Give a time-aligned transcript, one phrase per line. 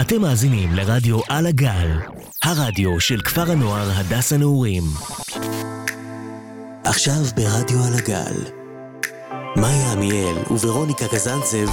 [0.00, 1.90] אתם מאזינים לרדיו על הגל,
[2.42, 4.82] הרדיו של כפר הנוער הדס הנעורים.
[6.84, 8.52] עכשיו ברדיו על הגל,
[9.56, 11.66] מאיה עמיאל וורוניקה קזנצב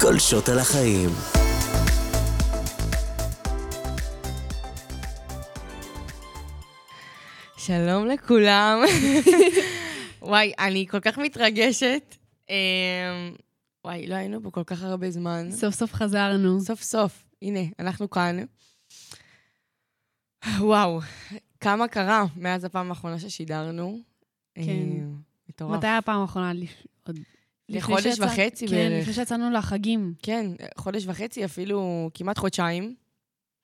[0.00, 1.08] גולשות על החיים.
[7.56, 8.78] שלום לכולם.
[10.22, 12.16] וואי, אני כל כך מתרגשת.
[12.50, 12.54] אמ,
[13.84, 15.48] וואי, לא היינו פה כל כך הרבה זמן.
[15.50, 16.60] סוף סוף חזרנו.
[16.60, 17.27] סוף סוף.
[17.42, 18.36] הנה, אנחנו כאן.
[20.60, 21.00] וואו,
[21.60, 23.98] כמה קרה מאז הפעם האחרונה ששידרנו.
[24.54, 24.62] כן.
[24.62, 25.14] אמ,
[25.48, 25.76] מטורף.
[25.78, 26.52] מתי הפעם האחרונה?
[27.06, 27.18] עוד-
[28.16, 29.02] שיצא- וחצי כן, בערך.
[29.02, 30.14] לפני שיצאנו לחגים.
[30.22, 30.46] כן,
[30.78, 32.94] חודש וחצי, אפילו כמעט חודשיים.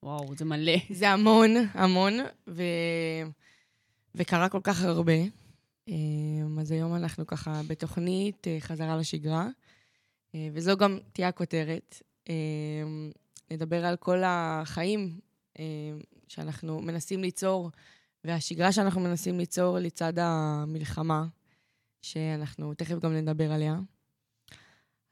[0.03, 0.73] וואו, זה מלא.
[0.91, 2.13] זה המון, המון,
[2.49, 2.63] ו...
[4.15, 5.13] וקרה כל כך הרבה.
[5.89, 9.49] אמ, אז היום אנחנו ככה בתוכנית אה, חזרה לשגרה,
[10.35, 12.03] אה, וזו גם תהיה הכותרת.
[13.51, 15.21] נדבר על כל החיים
[15.59, 15.65] אמ,
[16.29, 17.71] שאנחנו מנסים ליצור,
[18.25, 21.27] והשגרה שאנחנו מנסים ליצור לצד המלחמה,
[22.03, 23.77] שאנחנו תכף גם נדבר עליה.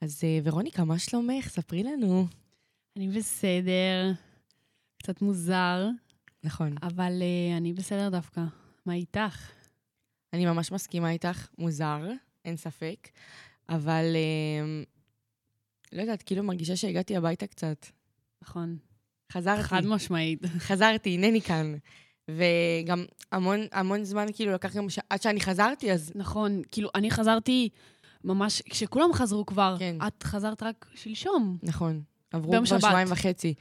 [0.01, 1.49] אז אה, ורוניקה, מה שלומך?
[1.49, 2.27] ספרי לנו.
[2.97, 4.13] אני בסדר,
[5.03, 5.89] קצת מוזר,
[6.45, 6.75] נכון.
[6.83, 8.41] אבל אה, אני בסדר דווקא.
[8.87, 9.51] מה איתך?
[10.33, 12.01] אני ממש מסכימה איתך, מוזר,
[12.45, 13.09] אין ספק,
[13.69, 14.83] אבל אה,
[15.93, 17.87] לא יודעת, כאילו מרגישה שהגעתי הביתה קצת.
[18.43, 18.77] נכון.
[19.33, 20.47] חזרתי, חד משמעית.
[20.69, 21.75] חזרתי, הנני כאן.
[22.29, 24.99] וגם המון, המון זמן, כאילו, לקח גם ש...
[25.11, 27.69] עד שאני חזרתי, אז נכון, כאילו, אני חזרתי
[28.25, 29.97] ממש, כשכולם חזרו כבר, כן.
[30.07, 31.59] את חזרת רק שלשום.
[31.63, 32.65] נכון, עברו כבר.
[32.65, 33.55] שבועיים וחצי.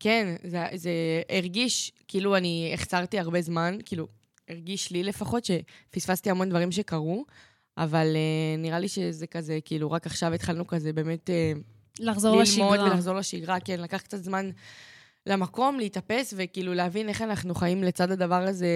[0.00, 0.90] כן, זה, זה
[1.28, 4.06] הרגיש, כאילו אני החסרתי הרבה זמן, כאילו,
[4.48, 7.24] הרגיש לי לפחות שפספסתי המון דברים שקרו,
[7.76, 11.30] אבל uh, נראה לי שזה כזה, כאילו, רק עכשיו התחלנו כזה באמת...
[11.30, 12.84] Uh, לחזור ללמוד לשגרה.
[12.84, 14.50] ולחזור לשגרה, כן, לקח קצת זמן
[15.26, 18.68] למקום, להתאפס, וכאילו להבין איך אנחנו חיים לצד הדבר הזה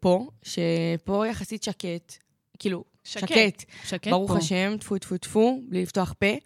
[0.00, 2.14] פה, שפה יחסית שקט,
[2.58, 3.64] כאילו, שקט, שקט.
[3.84, 4.38] שקט ברוך פה.
[4.38, 6.36] השם, טפו טפו טפו, בלי לפתוח פה.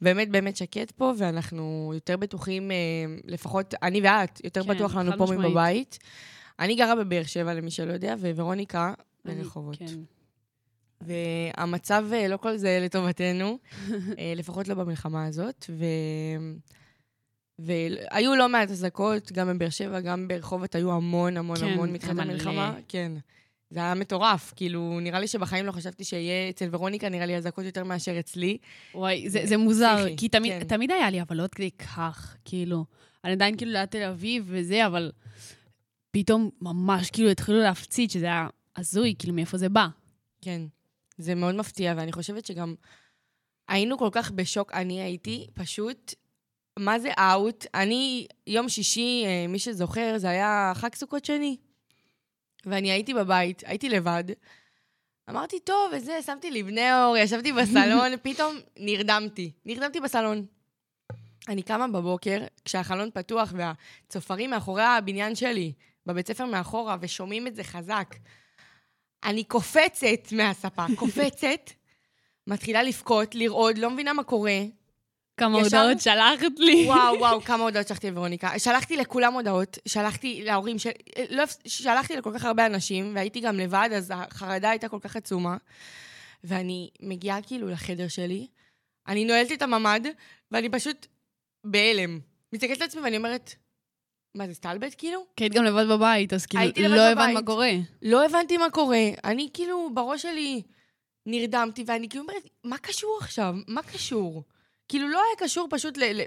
[0.00, 2.76] באמת באמת שקט פה, ואנחנו יותר בטוחים, אה,
[3.24, 5.40] לפחות אני ואת, יותר כן, בטוח לנו פה משמעית.
[5.40, 5.98] מבבית.
[6.58, 8.94] אני גרה בבאר שבע, למי שלא יודע, וורוניקה
[9.24, 9.76] ברחובות.
[9.78, 9.86] כן.
[11.00, 13.58] והמצב אה, לא כל זה לטובתנו,
[14.18, 15.64] אה, לפחות לא במלחמה הזאת.
[15.70, 15.84] ו...
[17.58, 22.18] והיו לא מעט אזעקות, גם בבאר שבע, גם ברחובות, היו המון המון כן, המון מתחילת.
[22.18, 22.74] המלחמה.
[22.88, 23.12] כן.
[23.70, 24.52] זה היה מטורף.
[24.56, 28.58] כאילו, נראה לי שבחיים לא חשבתי שיהיה אצל ורוניקה, נראה לי אזעקות יותר מאשר אצלי.
[28.94, 30.64] וואי, זה, זה מוזר, פסיכי, כי תמיד, כן.
[30.64, 32.84] תמיד היה לי, אבל לא כדי כך, כאילו.
[33.24, 35.12] אני עדיין כאילו ליד תל אביב וזה, אבל
[36.10, 39.86] פתאום ממש כאילו התחילו להפציץ, שזה היה הזוי, כאילו מאיפה זה בא.
[40.40, 40.62] כן.
[41.18, 42.74] זה מאוד מפתיע, ואני חושבת שגם
[43.68, 46.14] היינו כל כך בשוק, אני הייתי פשוט,
[46.78, 47.66] מה זה אאוט?
[47.74, 51.56] אני, יום שישי, אה, מי שזוכר, זה היה חג סוכות שני.
[52.66, 54.24] ואני הייתי בבית, הייתי לבד.
[55.30, 59.52] אמרתי, טוב, וזה, שמתי לי בני אור, ישבתי בסלון, פתאום נרדמתי.
[59.64, 60.46] נרדמתי בסלון.
[61.48, 65.72] אני קמה בבוקר, כשהחלון פתוח והצופרים מאחורי הבניין שלי,
[66.06, 68.14] בבית ספר מאחורה, ושומעים את זה חזק.
[69.24, 71.70] אני קופצת מהספה, קופצת,
[72.46, 74.60] מתחילה לבכות, לרעוד, לא מבינה מה קורה.
[75.36, 76.84] כמה ישר- הודעות שלחת לי.
[76.86, 78.58] וואו, וואו, כמה הודעות שלחתי לוורוניקה.
[78.58, 80.90] שלחתי לכולם הודעות, שלחתי להורים, של...
[81.30, 85.56] לא, שלחתי לכל כך הרבה אנשים, והייתי גם לבד, אז החרדה הייתה כל כך עצומה.
[86.44, 88.46] ואני מגיעה כאילו לחדר שלי,
[89.08, 90.00] אני נועלת את הממ"ד,
[90.50, 91.06] ואני פשוט
[91.64, 92.20] בהלם.
[92.52, 93.54] מסתכלת על עצמי ואני אומרת,
[94.34, 95.26] מה זה סטלבט כאילו?
[95.36, 97.34] כי היית גם לבד בבית, אז כאילו הייתי לא הבנת.
[97.34, 97.70] מה קורה.
[98.02, 99.02] לא הבנתי מה קורה.
[99.24, 100.62] אני כאילו, בראש שלי
[101.26, 103.54] נרדמתי, ואני כאילו אומרת, מה קשור עכשיו?
[103.68, 104.42] מה קשור?
[104.88, 106.04] כאילו, לא היה קשור פשוט ל...
[106.04, 106.22] ל...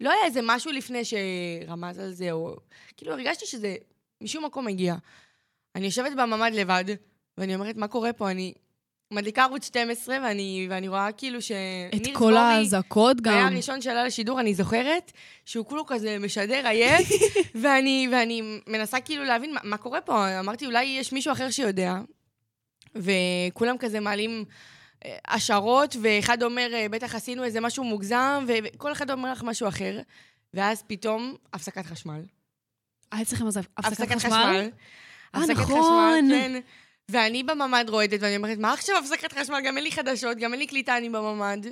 [0.00, 2.56] לא היה איזה משהו לפני שרמז על זה, או...
[2.96, 3.76] כאילו, הרגשתי שזה
[4.20, 4.94] משום מקום הגיע.
[5.74, 6.84] אני יושבת בממ"ד לבד,
[7.38, 8.30] ואני אומרת, מה קורה פה?
[8.30, 8.54] אני
[9.12, 11.52] מדליקה ערוץ 12, ואני, ואני רואה כאילו ש...
[11.94, 13.52] את כל האזעקות היה גם.
[13.52, 15.12] הראשון שעלה לשידור, אני זוכרת,
[15.46, 17.08] שהוא כולו כזה משדר עייף,
[17.62, 20.40] ואני, ואני מנסה כאילו להבין מה, מה קורה פה.
[20.40, 21.98] אמרתי, אולי יש מישהו אחר שיודע,
[22.94, 24.44] וכולם כזה מעלים
[25.04, 29.68] אה, השערות, ואחד אומר, אה, בטח עשינו איזה משהו מוגזם, וכל אחד אומר לך משהו
[29.68, 30.00] אחר,
[30.54, 32.22] ואז פתאום הפסקת חשמל.
[33.12, 34.32] היה אצלכם אז הפסקת חשמל?
[34.34, 34.68] אה,
[35.34, 35.80] הפסקת נכון.
[35.82, 36.60] חשמל, כן.
[37.08, 39.60] ואני בממ"ד רועדת, ואני אומרת, מה עכשיו הפסקת חשמל?
[39.64, 41.66] גם אין לי חדשות, גם אין לי קליטה, אני בממ"ד.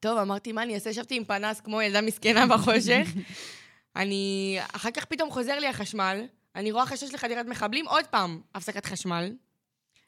[0.00, 0.90] טוב, אמרתי, מה אני אעשה?
[0.90, 3.08] ישבתי עם פנס כמו ילדה מסכנה בחושך.
[3.96, 4.58] אני...
[4.72, 6.24] אחר כך פתאום חוזר לי החשמל,
[6.56, 9.32] אני רואה חשש לחדירת מחבלים, עוד פעם, הפסקת חשמל.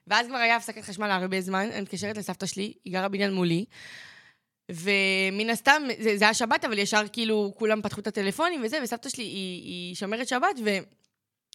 [0.07, 3.65] ואז כבר היה הפסקת חשמל הרבה זמן, אני מתקשרת לסבתא שלי, היא גרה בניין מולי,
[4.73, 9.09] ומן הסתם, זה, זה היה שבת, אבל ישר כאילו כולם פתחו את הטלפונים וזה, וסבתא
[9.09, 10.57] שלי היא, היא שומרת שבת,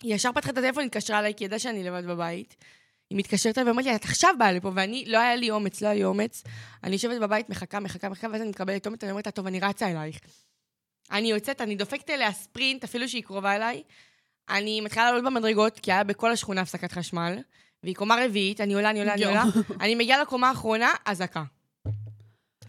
[0.03, 2.55] והיא ישר פתחה את הטלפון, התקשרה אליי, כי ידעה שאני לבד בבית.
[3.09, 5.87] היא מתקשרת אליי ואומרת לי, את עכשיו באה לפה, ואני, לא היה לי אומץ, לא
[5.87, 6.43] היה לי אומץ.
[6.83, 9.59] אני יושבת בבית, מחכה, מחכה, מחכה, ואז אני מקבלת אומץ, אני אומרת לה, טוב, אני
[9.59, 10.19] רצה אלייך.
[11.11, 13.83] אני יוצאת, אני דופקת אליה ספרינט, אפילו שהיא קרובה אליי.
[14.49, 17.37] אני מתחילה לעלות במדרגות, כי היה בכל השכונה הפסקת חשמל,
[17.83, 19.43] והיא קומה רביעית, אני עולה, אני עולה, אני עולה.
[19.81, 21.43] אני מגיעה לקומה האחרונה, אזעקה.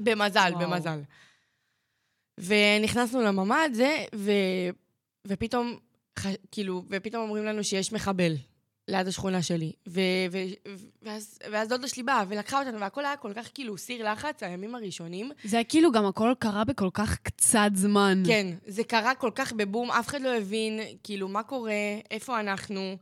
[0.01, 0.71] במזל, וואו.
[0.71, 1.01] במזל.
[2.39, 4.33] ונכנסנו לממ"ד, זה, ו...
[5.27, 5.79] ופתאום,
[6.19, 6.27] ח...
[6.51, 8.37] כאילו, ופתאום אומרים לנו שיש מחבל
[8.89, 9.73] ליד השכונה שלי.
[9.89, 10.01] ו...
[10.31, 10.39] ו...
[11.03, 14.75] ואז, ואז דודה שלי באה ולקחה אותנו, והכל היה כל כך כאילו סיר לחץ, הימים
[14.75, 15.31] הראשונים.
[15.45, 18.23] זה היה כאילו גם הכל קרה בכל כך קצת זמן.
[18.27, 21.73] כן, זה קרה כל כך בבום, אף אחד לא הבין, כאילו, מה קורה,
[22.11, 22.97] איפה אנחנו,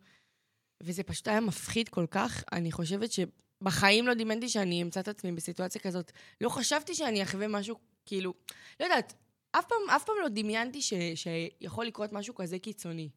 [0.83, 2.45] וזה פשוט היה מפחיד כל כך.
[2.53, 6.13] אני חושבת שבחיים לא דמיינתי שאני אמצא את עצמי בסיטואציה כזאת.
[6.41, 7.77] לא חשבתי שאני אחווה משהו,
[8.07, 8.35] כאילו,
[8.81, 9.15] לא יודעת,
[9.53, 13.09] אף פעם, אף פעם לא דמיינתי ש, שיכול לקרות משהו כזה קיצוני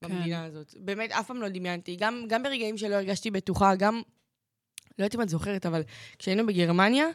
[0.00, 0.08] כן.
[0.08, 0.74] במדינה הזאת.
[0.76, 1.96] באמת, אף פעם לא דמיינתי.
[1.96, 4.02] גם, גם ברגעים שלא הרגשתי בטוחה, גם...
[4.98, 5.82] לא יודעת אם את זוכרת, אבל
[6.18, 7.06] כשהיינו בגרמניה,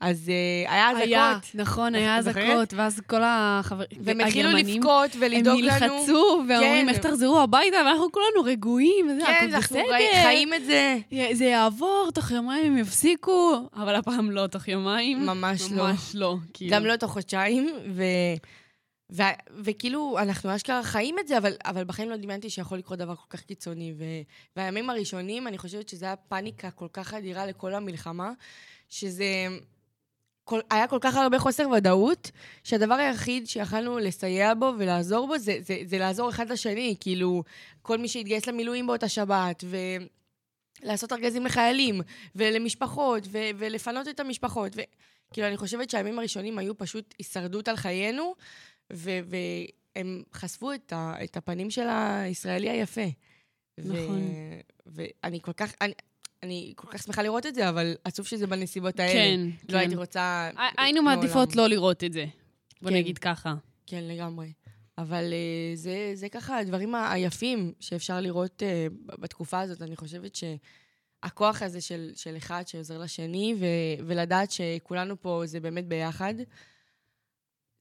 [0.00, 0.28] אז
[0.66, 1.08] uh, היה אזעקות.
[1.08, 2.16] היה, נכון, היה?
[2.16, 5.72] אזעקות, ואז כל החברים, והם התחילו לבכות ולדאוג לנו.
[5.74, 6.88] הם נלחצו, ואומרים, כן.
[6.88, 9.92] איך תחזרו הביתה, ואנחנו כולנו רגועים, וזה, כן, אנחנו בסדר.
[9.94, 10.98] ראי- חיים את זה.
[11.32, 15.26] זה יעבור, תוך יומיים הם יפסיקו, אבל הפעם לא תוך יומיים.
[15.26, 15.82] ממש לא.
[15.88, 16.36] ממש לא.
[16.54, 16.76] כאילו.
[16.76, 18.02] גם לא תוך חודשיים, ו...
[19.12, 19.22] ו...
[19.64, 23.26] וכאילו, אנחנו אשכרה חיים את זה, אבל, אבל בחיים לא דמיינתי שיכול לקרות דבר כל
[23.30, 23.94] כך קיצוני.
[23.98, 24.04] ו...
[24.56, 28.32] והימים הראשונים, אני חושבת שזה היה פאניקה כל כך אדירה לכל המלחמה,
[28.88, 29.24] שזה...
[30.44, 30.60] כל...
[30.70, 32.30] היה כל כך הרבה חוסר ודאות,
[32.64, 36.96] שהדבר היחיד שיכלנו לסייע בו ולעזור בו, זה, זה, זה לעזור אחד לשני.
[37.00, 37.42] כאילו,
[37.82, 39.76] כל מי שהתגייס למילואים באותה שבת, ו...
[40.82, 42.00] לעשות ארגזים לחיילים,
[42.36, 44.72] ולמשפחות, ו- ולפנות את המשפחות.
[44.76, 44.80] ו-
[45.32, 48.34] כאילו, אני חושבת שהימים הראשונים היו פשוט הישרדות על חיינו,
[48.92, 49.20] ו-
[49.96, 53.06] והם חשפו את, ה- את הפנים של הישראלי היפה.
[53.80, 54.30] ו- נכון.
[54.86, 55.74] ואני כל כך...
[55.80, 55.92] אני,
[56.42, 59.12] אני כל כך שמחה לראות את זה, אבל עצוב שזה בנסיבות האלה.
[59.12, 59.78] כן, לא כן.
[59.78, 60.50] הייתי רוצה...
[60.78, 61.02] היינו.
[61.02, 62.24] מעדיפות לא לראות את זה.
[62.82, 62.96] בוא כן.
[62.96, 63.54] נגיד ככה.
[63.86, 64.52] כן, לגמרי.
[64.98, 69.82] אבל uh, זה, זה ככה הדברים היפים שאפשר לראות uh, בתקופה הזאת.
[69.82, 73.64] אני חושבת שהכוח הזה של, של אחד שעוזר לשני, ו,
[74.06, 76.34] ולדעת שכולנו פה זה באמת ביחד,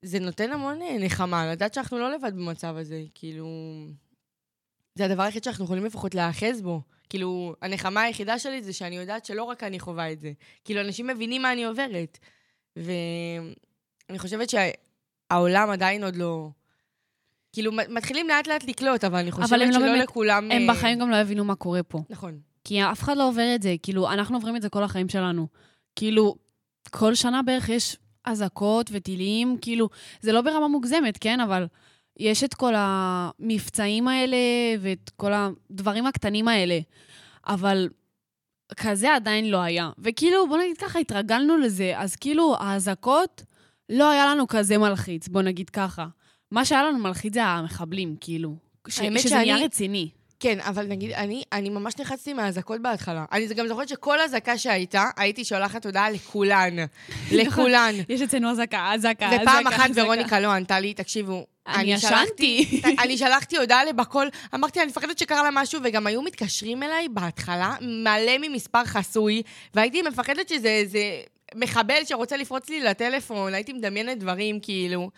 [0.02, 3.04] זה נותן המון אה, נחמה, לדעת שאנחנו לא לבד במצב הזה.
[3.16, 3.48] כאילו,
[4.96, 6.82] זה הדבר היחיד שאנחנו יכולים לפחות להיאחז בו.
[7.10, 10.32] כאילו, הנחמה היחידה שלי זה שאני יודעת שלא רק אני חווה את זה.
[10.66, 12.18] כאילו, אנשים מבינים מה אני עוברת.
[12.76, 16.50] ואני חושבת שהעולם עדיין עוד לא...
[17.54, 20.52] כאילו, מתחילים לאט לאט לקלוט, אבל אני חושבת אבל לא שלא באמת- לכולם...
[20.52, 22.00] הם אה, בחיים גם לא יבינו מה קורה פה.
[22.10, 22.40] נכון.
[22.64, 25.48] כי אף אחד לא עובר את זה, כאילו, אנחנו עוברים את זה כל החיים שלנו.
[25.96, 26.36] כאילו,
[26.90, 27.98] כל שנה בערך יש
[28.32, 29.90] אזעקות וטילים, כאילו,
[30.22, 31.40] זה לא ברמה מוגזמת, כן?
[31.40, 31.66] אבל
[32.20, 34.38] יש את כל המבצעים האלה
[34.80, 36.80] ואת כל הדברים הקטנים האלה.
[37.48, 37.90] אבל
[38.78, 39.90] כזה עדיין לא היה.
[40.00, 43.44] וכאילו, בוא נגיד ככה, התרגלנו לזה, אז כאילו, האזעקות,
[43.90, 46.08] לא היה לנו כזה מלחיץ, בוא נגיד ככה.
[46.52, 48.56] מה שהיה לנו מלחיץ זה המחבלים, כאילו.
[48.88, 50.10] ש- האמת שזה שאני- נהיה רציני.
[50.40, 53.26] כן, אבל נגיד, אני, אני ממש נחצתי מהאזעקות בהתחלה.
[53.32, 56.76] אני גם זוכרת שכל אזעקה שהייתה, הייתי שולחת הודעה לכולן.
[57.32, 57.96] לכולן.
[58.10, 59.44] יש אצלנו אזעקה, אזעקה, אזעקה.
[59.44, 59.90] ופעם אחת.
[59.96, 62.82] ורוניקה לא ענתה לי, תקשיבו, אני ישנתי.
[63.04, 67.76] אני שלחתי הודעה לבקול, אמרתי, אני מפחדת שקרה לה משהו, וגם היו מתקשרים אליי בהתחלה,
[67.82, 69.42] מלא ממספר חסוי,
[69.74, 71.00] והייתי מפחדת שזה איזה
[71.56, 75.10] מחבל שרוצה לפרוץ לי לטלפון, הייתי מדמיינת דברים, כאילו.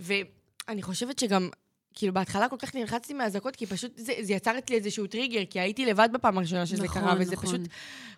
[0.00, 1.48] ואני חושבת שגם,
[1.94, 5.60] כאילו, בהתחלה כל כך נלחצתי מהאזעקות, כי פשוט זה, זה יצר אצלי איזשהו טריגר, כי
[5.60, 7.46] הייתי לבד בפעם הראשונה שזה נכון, קרה, וזה נכון.
[7.46, 7.60] פשוט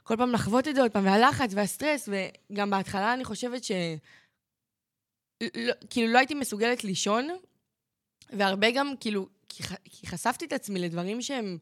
[0.02, 2.08] כל פעם לחוות את זה עוד פעם, והלחץ והסטרס,
[2.52, 3.72] וגם בהתחלה אני חושבת ש...
[5.56, 7.28] לא, כאילו, לא הייתי מסוגלת לישון,
[8.30, 11.58] והרבה גם, כאילו, כי, ח- כי חשפתי את עצמי לדברים שהם...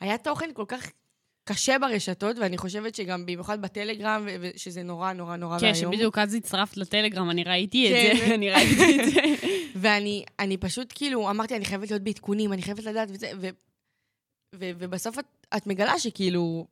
[0.00, 0.90] היה תוכן כל כך
[1.44, 5.92] קשה ברשתות, ואני חושבת שגם במיוחד בטלגרם, ו- ושזה נורא נורא נורא כן, ואיום.
[5.92, 8.26] שבדיוק אז הצטרפת לטלגרם, אני ראיתי את כן.
[8.28, 9.20] זה, אני ראיתי את זה.
[9.82, 13.48] ואני אני פשוט, כאילו, אמרתי, אני חייבת להיות בעדכונים, אני חייבת לדעת וזה, ו,
[14.54, 15.24] ו, ובסוף את,
[15.56, 16.66] את מגלה שכאילו,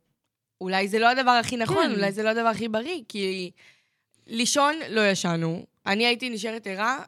[0.60, 1.92] אולי זה לא הדבר הכי נכון, כן.
[1.92, 3.50] אולי זה לא הדבר הכי בריא, כי
[4.26, 5.66] לישון לא ישנו.
[5.86, 6.98] אני הייתי נשארת ערה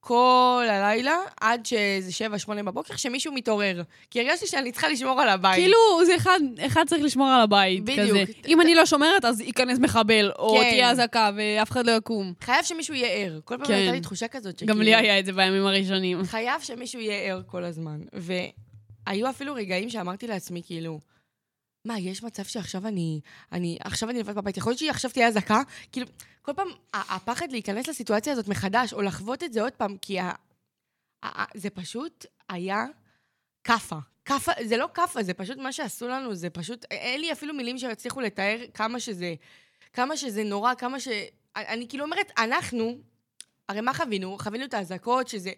[0.00, 3.82] כל הלילה, עד שזה שבע, שמונה בבוקר, שמישהו מתעורר.
[4.10, 5.54] כי הרגשתי שאני צריכה לשמור על הבית.
[5.54, 8.08] כאילו, זה אחד, אחד צריך לשמור על הבית, בדיוק.
[8.08, 8.24] כזה.
[8.48, 10.70] אם אני לא שומרת, אז ייכנס מחבל, או כן.
[10.70, 12.32] תהיה אזעקה, ואף אחד לא יקום.
[12.40, 13.40] חייב שמישהו יהיה ער.
[13.44, 13.74] כל פעם כן.
[13.74, 14.74] הייתה לי תחושה כזאת שכאילו...
[14.74, 16.24] גם לי היה את זה בימים הראשונים.
[16.24, 18.00] חייב שמישהו יהיה ער כל הזמן.
[18.12, 21.00] והיו אפילו רגעים שאמרתי לעצמי, כאילו,
[21.84, 23.20] מה, יש מצב שעכשיו אני,
[23.52, 25.62] אני, עכשיו אני לבד בבית, יכול להיות שעכשיו תהיה אזעקה?
[25.92, 26.06] כאילו,
[26.42, 30.32] כל פעם, הפחד להיכנס לסיטואציה הזאת מחדש, או לחוות את זה עוד פעם, כי ה,
[31.22, 32.84] ה, ה, זה פשוט היה
[33.64, 33.96] כאפה.
[34.24, 37.78] כאפה, זה לא כאפה, זה פשוט מה שעשו לנו, זה פשוט, אין לי אפילו מילים
[37.78, 39.34] שיצליחו לתאר כמה שזה,
[39.92, 41.08] כמה שזה נורא, כמה ש...
[41.56, 42.98] אני כאילו אומרת, אנחנו,
[43.68, 44.38] הרי מה חווינו?
[44.38, 45.52] חווינו את האזעקות, שזה...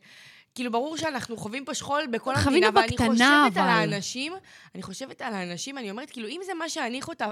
[0.55, 3.61] כאילו, ברור שאנחנו חווים פה שכול בכל המדינה, ואני חושבת אבל...
[3.61, 4.33] על האנשים,
[4.75, 7.27] אני חושבת על האנשים, אני אומרת, כאילו, אם זה מה שאני חוטף...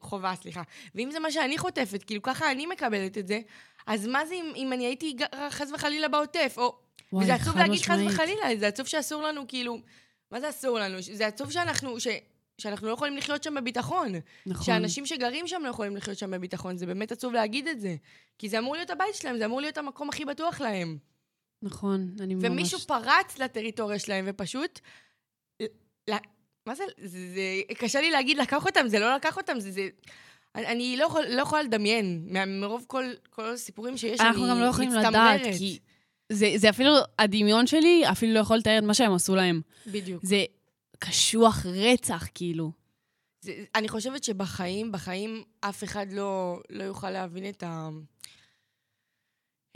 [0.00, 0.62] חובה, סליחה.
[0.94, 3.40] ואם זה מה שאני חוטפת, כאילו, ככה אני מקבלת את זה,
[3.86, 5.16] אז מה זה אם, אם אני הייתי
[5.50, 6.78] חס וחלילה בעוטף, או...
[7.12, 9.78] וואי, וזה עצוב להגיד חס וחלילה, זה עצוב שאסור לנו, כאילו...
[10.30, 10.98] מה זה אסור לנו?
[11.00, 12.00] זה עצוב שאנחנו...
[12.00, 12.06] ש...
[12.58, 14.12] שאנחנו לא יכולים לחיות שם בביטחון.
[14.46, 14.64] נכון.
[14.64, 16.76] שאנשים שגרים שם לא יכולים לחיות שם בביטחון.
[16.76, 17.96] זה באמת עצוב להגיד את זה.
[18.38, 20.98] כי זה אמור להיות הבית שלהם, זה אמור להיות המקום הכי בטוח להם.
[21.62, 22.44] נכון, אני ממש...
[22.44, 24.80] ומישהו פרץ לטריטוריה שלהם ופשוט...
[26.66, 27.74] מה זה, זה, זה...
[27.74, 29.70] קשה לי להגיד לקח אותם, זה לא לקח אותם, זה...
[29.70, 29.88] זה...
[30.56, 34.50] אני לא, יכול, לא יכולה לדמיין, מרוב כל, כל הסיפורים שיש, אני מצטמררת.
[34.50, 35.78] אנחנו גם לא יכולים לדעת, כי
[36.32, 39.60] זה, זה אפילו, הדמיון שלי אפילו לא יכול לתאר את מה שהם עשו להם.
[39.86, 40.24] בדיוק.
[40.24, 40.44] זה
[40.98, 42.72] קשוח רצח, כאילו.
[43.40, 47.88] זה, אני חושבת שבחיים, בחיים אף אחד לא, לא יוכל להבין את ה...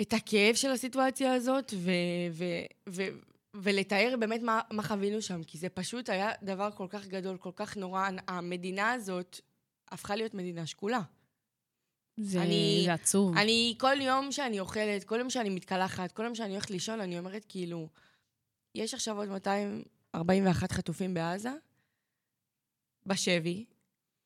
[0.01, 1.91] את הכאב של הסיטואציה הזאת, ו,
[2.33, 2.45] ו,
[2.89, 3.03] ו,
[3.55, 7.51] ולתאר באמת מה, מה חווינו שם, כי זה פשוט היה דבר כל כך גדול, כל
[7.57, 8.09] כך נורא.
[8.29, 9.41] המדינה הזאת
[9.89, 11.01] הפכה להיות מדינה שקולה.
[12.17, 13.37] זה, אני, זה עצוב.
[13.37, 17.19] אני, כל יום שאני אוכלת, כל יום שאני מתקלחת, כל יום שאני הולכת לישון, אני
[17.19, 17.89] אומרת כאילו,
[18.75, 21.53] יש עכשיו עוד 241 חטופים בעזה,
[23.07, 23.65] בשבי,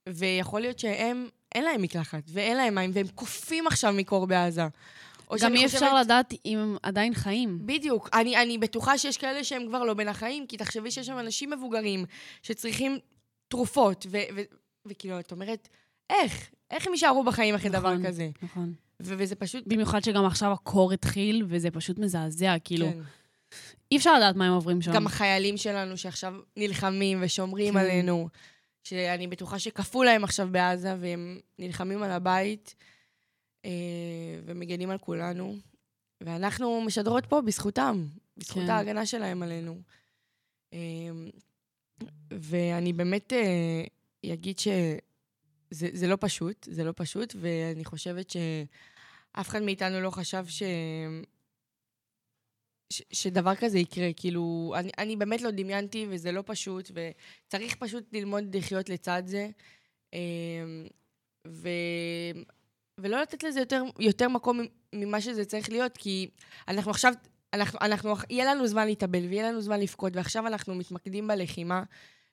[0.08, 4.66] ויכול להיות שהם, אין להם מקלחת, ואין להם מים, והם קופאים עכשיו מקור בעזה.
[5.40, 6.00] גם אי אפשר.
[6.00, 7.58] לדעת אם הם עדיין חיים.
[7.66, 8.08] בדיוק.
[8.12, 11.50] אני, אני בטוחה שיש כאלה שהם כבר לא בין החיים, כי תחשבי שיש שם אנשים
[11.50, 12.04] מבוגרים
[12.42, 12.98] שצריכים
[13.48, 14.06] תרופות,
[14.86, 15.68] וכאילו, את אומרת,
[16.10, 16.50] איך?
[16.70, 18.28] איך הם יישארו בחיים אחרי נכון, דבר כזה?
[18.42, 18.72] נכון.
[19.02, 19.64] ו- וזה פשוט...
[19.66, 22.86] במיוחד שגם עכשיו הקור התחיל, וזה פשוט מזעזע, כאילו...
[22.86, 22.98] כן.
[23.92, 24.92] אי אפשר לדעת מה הם עוברים שם.
[24.92, 27.80] גם החיילים שלנו שעכשיו נלחמים ושומרים כן.
[27.80, 28.28] עלינו,
[28.84, 32.74] שאני בטוחה שכפו להם עכשיו בעזה, והם נלחמים על הבית.
[33.64, 35.56] אה, ומגנים על כולנו.
[36.20, 38.06] ואנחנו משדרות פה בזכותם,
[38.36, 38.70] בזכות כן.
[38.70, 39.80] ההגנה שלהם עלינו.
[40.72, 40.78] אה,
[42.30, 43.84] ואני באמת אה,
[44.32, 50.62] אגיד שזה לא פשוט, זה לא פשוט, ואני חושבת שאף אחד מאיתנו לא חשב ש...
[52.90, 54.12] ש, שדבר כזה יקרה.
[54.16, 59.48] כאילו, אני, אני באמת לא דמיינתי, וזה לא פשוט, וצריך פשוט ללמוד לחיות לצד זה.
[61.46, 61.68] ו...
[63.00, 64.60] ולא לתת לזה יותר, יותר מקום
[64.94, 66.30] ממה שזה צריך להיות, כי
[66.68, 67.12] אנחנו עכשיו,
[67.52, 71.82] אנחנו, אנחנו, יהיה לנו זמן להתאבל ויהיה לנו זמן לבכות, ועכשיו אנחנו מתמקדים בלחימה,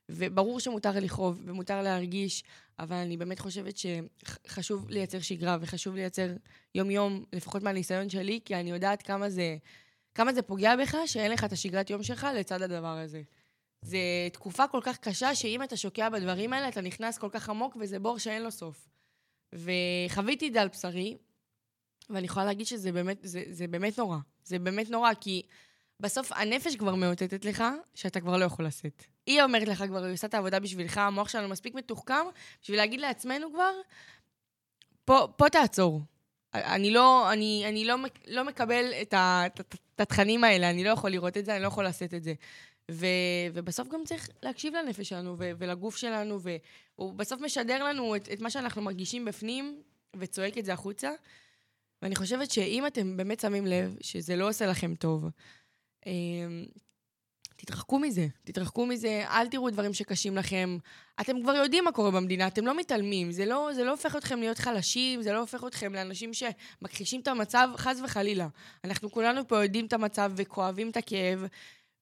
[0.10, 2.44] וברור שמותר לכאוב ומותר להרגיש,
[2.80, 6.27] אבל אני באמת חושבת שחשוב לייצר שגרה וחשוב לייצר
[6.75, 9.58] יום-יום, לפחות מהניסיון שלי, כי אני יודעת כמה זה,
[10.15, 13.22] כמה זה פוגע בך שאין לך את השגרת יום שלך לצד הדבר הזה.
[13.86, 13.98] זו
[14.34, 18.00] תקופה כל כך קשה, שאם אתה שוקע בדברים האלה, אתה נכנס כל כך עמוק, וזה
[18.00, 18.88] בור שאין לו סוף.
[19.55, 21.17] וחוויתי את זה על בשרי,
[22.10, 24.17] ואני יכולה להגיד שזה באמת, זה, זה באמת נורא.
[24.43, 25.41] זה באמת נורא, כי
[26.00, 27.63] בסוף הנפש כבר מאותתת לך
[27.96, 29.03] שאתה כבר לא יכול לשאת.
[29.25, 32.25] היא אומרת לך כבר, היא עושה את העבודה בשבילך, המוח שלנו מספיק מתוחכם
[32.62, 33.72] בשביל להגיד לעצמנו כבר,
[35.05, 36.01] פה, פה תעצור.
[36.53, 37.96] אני לא, אני, אני לא,
[38.27, 39.13] לא מקבל את,
[40.00, 42.34] התכנים האלה, אני לא יכול לראות את זה, אני לא יכול לשאת את זה.
[42.91, 43.05] ו,
[43.53, 48.41] ובסוף גם צריך להקשיב לנפש שלנו ו, ולגוף שלנו, והוא בסוף משדר לנו את, את
[48.41, 49.81] מה שאנחנו מרגישים בפנים,
[50.15, 51.12] וצועק את זה החוצה.
[52.01, 55.25] ואני חושבת שאם אתם באמת שמים לב שזה לא עושה לכם טוב,
[56.05, 56.65] אמ,
[57.55, 60.77] תתרחקו מזה, תתרחקו מזה, אל תראו דברים שקשים לכם.
[61.21, 63.31] אתם כבר יודעים מה קורה במדינה, אתם לא מתעלמים.
[63.31, 67.27] זה לא, זה לא הופך אתכם להיות חלשים, זה לא הופך אתכם לאנשים שמכחישים את
[67.27, 68.48] המצב, חס וחלילה.
[68.83, 71.45] אנחנו כולנו פה יודעים את המצב וכואבים את הכאב,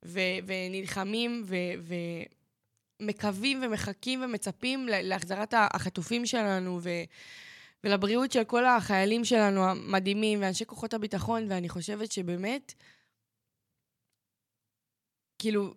[0.05, 1.95] ו- ונלחמים ו-
[3.01, 7.03] ומקווים ומחכים ומצפים להחזרת החטופים שלנו ו-
[7.83, 12.73] ולבריאות של כל החיילים שלנו המדהימים ואנשי כוחות הביטחון, ואני חושבת שבאמת,
[15.39, 15.73] כאילו,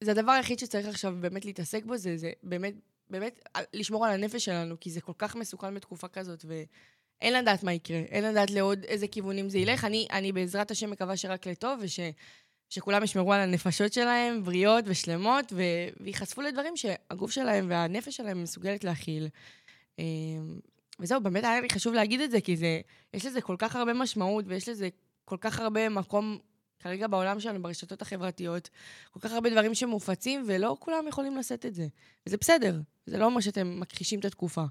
[0.00, 2.74] זה הדבר היחיד שצריך עכשיו באמת להתעסק בו, זה, זה באמת,
[3.10, 7.72] באמת לשמור על הנפש שלנו, כי זה כל כך מסוכן בתקופה כזאת, ואין לדעת מה
[7.72, 9.84] יקרה, אין לדעת לעוד איזה כיוונים זה ילך.
[9.84, 12.00] אני, אני בעזרת השם מקווה שרק לטוב, וש...
[12.72, 15.62] שכולם ישמרו על הנפשות שלהם, בריאות ושלמות, ו...
[16.00, 19.28] וייחשפו לדברים שהגוף שלהם והנפש שלהם מסוגלת להכיל.
[19.98, 20.04] אמ,
[21.00, 22.80] וזהו, באמת היה לי חשוב להגיד את זה, כי זה,
[23.14, 24.88] יש לזה כל כך הרבה משמעות, ויש לזה
[25.24, 26.38] כל כך הרבה מקום
[26.78, 28.68] כרגע בעולם שלנו, ברשתות החברתיות,
[29.10, 31.86] כל כך הרבה דברים שמופצים, ולא כולם יכולים לשאת את זה.
[32.26, 34.64] וזה בסדר, זה לא אומר שאתם מכחישים את התקופה.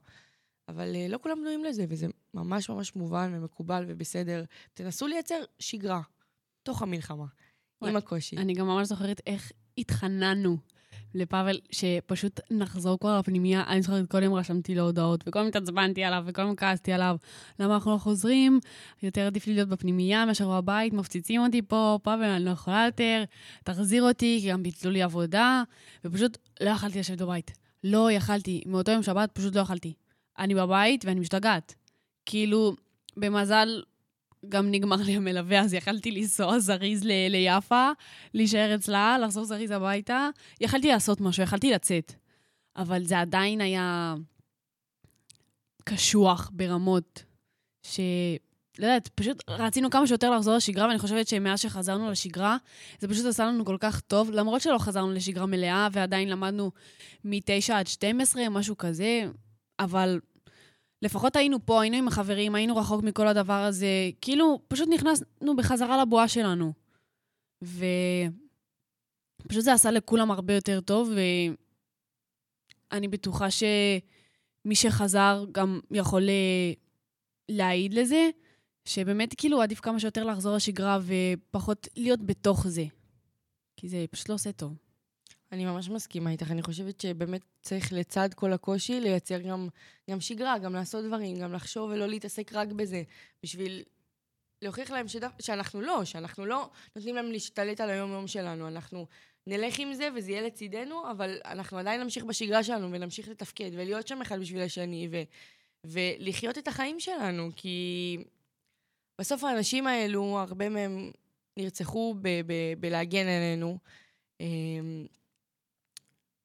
[0.67, 4.43] אבל uh, לא כולם בנויים לזה, וזה ממש ממש מובן ומקובל ובסדר.
[4.73, 6.01] תנסו לייצר שגרה,
[6.63, 7.25] תוך המלחמה,
[7.87, 8.37] עם הקושי.
[8.37, 10.57] אני גם ממש זוכרת איך התחננו
[11.13, 13.63] לפאבל, שפשוט נחזור כבר לפנימייה.
[13.67, 17.15] אני זוכרת, כל יום רשמתי לו הודעות, וכל יום התעצבנתי עליו, וכל יום כעסתי עליו.
[17.59, 18.59] למה אנחנו לא חוזרים?
[19.03, 23.23] יותר עדיף לי להיות בפנימייה מאשר בבית, מפציצים אותי פה, פאבל, אני לא יכולה יותר,
[23.63, 25.63] תחזיר אותי, כי גם ביטלו לי עבודה,
[26.05, 27.51] ופשוט לא יכלתי לשבת בבית.
[27.83, 28.63] לא יכלתי.
[28.65, 29.93] מאותו יום שבת פשוט לא יכלתי.
[30.39, 31.75] אני בבית ואני משתגעת.
[32.25, 32.75] כאילו,
[33.17, 33.81] במזל,
[34.49, 37.89] גם נגמר לי המלווה, אז יכלתי לנסוע זריז ל- ליפה,
[38.33, 40.29] להישאר אצלה, לחזור זריז הביתה.
[40.61, 42.13] יכלתי לעשות משהו, יכלתי לצאת.
[42.75, 44.15] אבל זה עדיין היה
[45.83, 47.23] קשוח ברמות
[47.83, 47.99] ש...
[48.79, 52.57] לא יודעת, פשוט רצינו כמה שיותר לחזור לשגרה, ואני חושבת שמאז שחזרנו לשגרה,
[52.99, 56.71] זה פשוט עשה לנו כל כך טוב, למרות שלא חזרנו לשגרה מלאה, ועדיין למדנו
[57.23, 59.23] מ-9 עד 12, משהו כזה,
[59.79, 60.19] אבל
[61.01, 63.87] לפחות היינו פה, היינו עם החברים, היינו רחוק מכל הדבר הזה,
[64.21, 66.73] כאילו, פשוט נכנסנו בחזרה לבועה שלנו.
[67.61, 68.33] ופשוט
[69.63, 71.09] זה עשה לכולם הרבה יותר טוב,
[72.91, 76.73] ואני בטוחה שמי שחזר גם יכול אה,
[77.49, 78.29] להעיד לזה,
[78.85, 82.85] שבאמת כאילו עדיף כמה שיותר לחזור לשגרה ופחות להיות בתוך זה.
[83.77, 84.90] כי זה פשוט לא עושה טוב.
[85.51, 86.51] אני ממש מסכימה איתך.
[86.51, 89.67] אני חושבת שבאמת צריך לצד כל הקושי לייצר גם,
[90.09, 93.03] גם שגרה, גם לעשות דברים, גם לחשוב ולא להתעסק רק בזה,
[93.43, 93.83] בשביל
[94.61, 98.67] להוכיח להם שדו, שאנחנו לא, שאנחנו לא נותנים להם להשתלט על היום-יום שלנו.
[98.67, 99.07] אנחנו
[99.47, 104.07] נלך עם זה וזה יהיה לצידנו, אבל אנחנו עדיין נמשיך בשגרה שלנו ונמשיך לתפקד ולהיות
[104.07, 105.21] שם אחד בשביל השני ו,
[105.83, 108.17] ולחיות את החיים שלנו, כי
[109.21, 111.11] בסוף האנשים האלו, הרבה מהם
[111.57, 113.77] נרצחו ב- ב- בלהגן עלינו.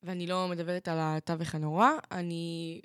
[0.07, 2.81] ואני לא מדברת על התווך הנורא, אני...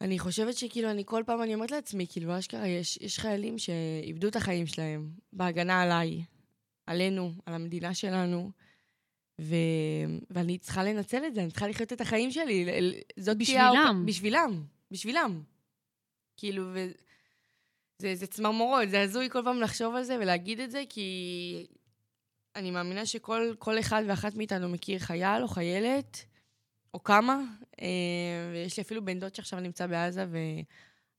[0.00, 4.28] אני חושבת שכאילו, אני כל פעם אני אומרת לעצמי, כאילו, אשכרה, יש, יש חיילים שאיבדו
[4.28, 6.24] את החיים שלהם בהגנה עליי,
[6.86, 8.50] עלינו, על המדינה שלנו,
[9.40, 9.54] ו...
[10.30, 12.66] ואני צריכה לנצל את זה, אני צריכה לחיות את החיים שלי.
[13.16, 14.04] זאת תהיה בשבילם.
[14.06, 15.42] בשבילם, בשבילם.
[16.36, 16.86] כאילו, ו...
[18.00, 21.66] זה, זה צמרמורות, זה הזוי כל פעם לחשוב על זה ולהגיד את זה, כי
[22.56, 26.24] אני מאמינה שכל כל אחד ואחת מאיתנו מכיר חייל או חיילת,
[26.94, 27.40] או כמה,
[27.80, 27.86] אה,
[28.52, 30.26] ויש לי אפילו בן דוד שעכשיו נמצא בעזה,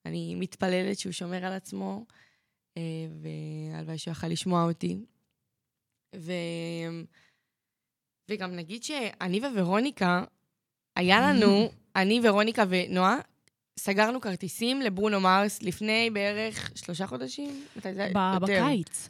[0.05, 2.05] ואני מתפללת שהוא שומר על עצמו,
[2.77, 2.81] אה,
[3.73, 4.97] והלוואי שהוא יכל לשמוע אותי.
[6.15, 6.31] ו...
[8.29, 10.23] וגם נגיד שאני וורוניקה,
[10.95, 13.17] היה לנו, אני, ורוניקה ונועה,
[13.79, 17.65] סגרנו כרטיסים לברונו מרס לפני בערך שלושה חודשים?
[17.75, 18.11] מתי זה?
[18.41, 19.09] בקיץ.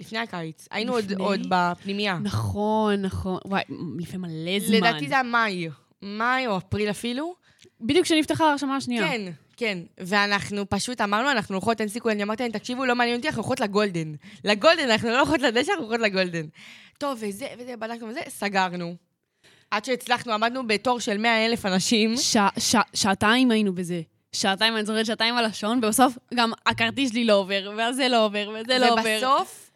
[0.00, 0.66] לפני הקיץ.
[0.70, 1.24] היינו עוד, לפני?
[1.24, 2.18] עוד בפנימייה.
[2.22, 3.38] נכון, נכון.
[3.44, 3.62] וואי,
[3.98, 4.76] לפני מלא זמן.
[4.76, 5.68] לדעתי זה היה מאי.
[6.02, 7.34] מאי או אפריל אפילו.
[7.80, 9.08] בדיוק כשנפתחה ההרשמה השנייה.
[9.08, 9.22] כן,
[9.56, 9.78] כן.
[9.98, 13.42] ואנחנו פשוט אמרנו, אנחנו הולכות, אין סיכוי, אני אמרתי להם, תקשיבו, לא מעניין אותי, אנחנו
[13.42, 14.12] הולכות לגולדן.
[14.44, 16.46] לגולדן, אנחנו לא הולכות לדשא, אנחנו הולכות לגולדן.
[16.98, 18.94] טוב, וזה, וזה, בדקנו וזה, סגרנו.
[19.70, 22.16] עד שהצלחנו, עמדנו בתור של 100 אלף אנשים.
[22.16, 24.00] ש- ש- שעתיים היינו בזה.
[24.32, 28.24] שעתיים, אני זוכרת שעתיים על השעון, ובסוף גם הכרטיס שלי לא עובר, ואז זה לא
[28.24, 29.02] עובר, וזה לא עובר.
[29.16, 29.69] ובסוף,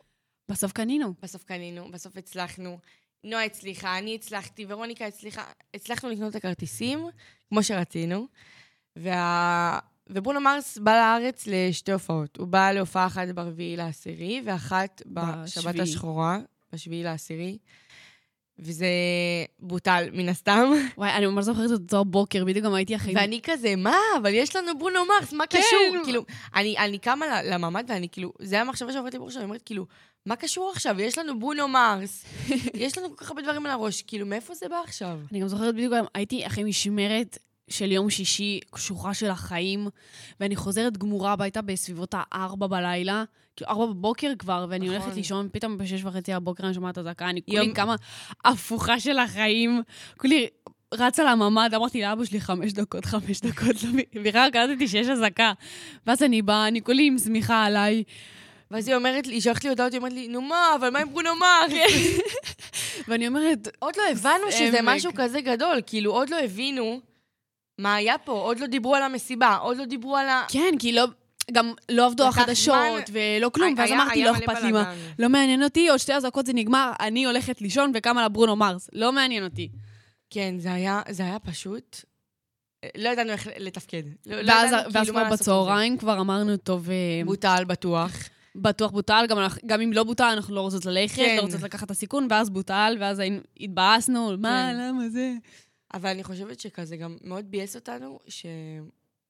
[0.49, 1.15] בסוף קנינו.
[1.23, 2.79] בסוף קנינו, בסוף הצלחנו.
[3.25, 5.43] נועה הצליחה, אני הצלחתי, ורוניקה הצליחה.
[5.75, 7.07] הצלחנו לקנות את הכרטיסים,
[7.49, 8.27] כמו שרצינו.
[8.97, 9.79] וה...
[10.09, 12.37] וברונו מרס בא לארץ לשתי הופעות.
[12.37, 15.81] הוא בא להופעה אחת ברביעי לעשירי, ואחת בשבת.
[15.81, 16.39] השחורה,
[16.73, 17.59] בשביעי לעשירי.
[18.59, 18.87] וזה
[19.59, 20.73] בוטל, מן הסתם.
[20.99, 23.15] וואי, אני ממש זוכרת את אותו בוקר, בדיוק גם הייתי אחרי...
[23.17, 23.97] ואני כזה, מה?
[24.23, 25.59] אבל יש לנו ברונו מרס, מה כן.
[25.59, 26.05] קשור?
[26.05, 29.87] כאילו, אני, אני קמה לממ"ד ואני כאילו, זה המחשבה שעוברת לי בראש, אני אומרת, כאילו,
[30.27, 31.01] מה קשור עכשיו?
[31.01, 32.25] יש לנו ברונו מרס,
[32.75, 35.19] יש לנו כל כך הרבה דברים על הראש, כאילו, מאיפה זה בא עכשיו?
[35.33, 37.39] אני גם זוכרת בדיוק, הייתי אחרי משמרת
[37.71, 39.89] של יום שישי, קשוחה של החיים,
[40.41, 43.25] ואני חוזרת גמורה הביתה בסביבות הארבע בלילה,
[43.57, 45.01] כאילו ארבע בבוקר כבר, ואני נכון.
[45.01, 47.95] הולכת לישון, פתאום בשש וחצי הבוקר אני שומעת אזעקה, אני יום- כולי כמה
[48.45, 49.83] הפוכה של החיים,
[50.17, 50.47] כולי
[50.95, 53.77] רצה לממ"ד, אמרתי לאבא שלי חמש דקות, חמש דקות,
[54.15, 55.53] לא בכלל קלטתי שיש אזעקה.
[56.07, 58.03] ואז אני באה, אני כולי עם שמיכה עליי,
[58.71, 60.99] ואז היא אומרת לי, היא שולחת לי הודעות, היא אומרת לי, נו מה, אבל מה
[60.99, 61.93] עם ברונו מרס?
[63.09, 64.79] ואני אומרת, עוד לא הבנו שזה.
[64.83, 67.01] משהו כזה גדול, כאילו, עוד לא הבינו
[67.79, 70.45] מה היה פה, עוד לא דיברו על המסיבה, עוד לא דיברו על ה...
[70.49, 71.05] כן, כי לא...
[71.53, 73.11] גם לא עבדו החדשות.
[73.13, 74.95] ולא כלום, ואז אמרתי, לא אכפת לי מה.
[75.19, 78.91] לא מעניין אותי, עוד שתי אזעקות זה נגמר, אני הולכת לישון וקמה לברונו מרס.
[78.93, 79.69] לא מעניין אותי.
[80.31, 81.97] כן, זה היה, זה היה פשוט...
[82.97, 84.03] לא ידענו איך לתפקד.
[84.27, 85.31] לא- לא ואז כאילו כבר זה.
[85.31, 88.13] בצהריים כבר אמרנו, טוב, אה, בוטל בטוח.
[88.55, 91.37] בטוח בוטל, גם, אנחנו- גם אם לא בוטל, אנחנו לא רוצות ללכת, כן.
[91.37, 93.23] לא רוצות לקחת את הסיכון, ואז בוטל, ואז
[93.61, 94.77] התבאסנו, מה, כן.
[94.81, 95.33] למה זה?
[95.95, 98.47] אבל אני חושבת שכזה גם מאוד ביאס אותנו, ש...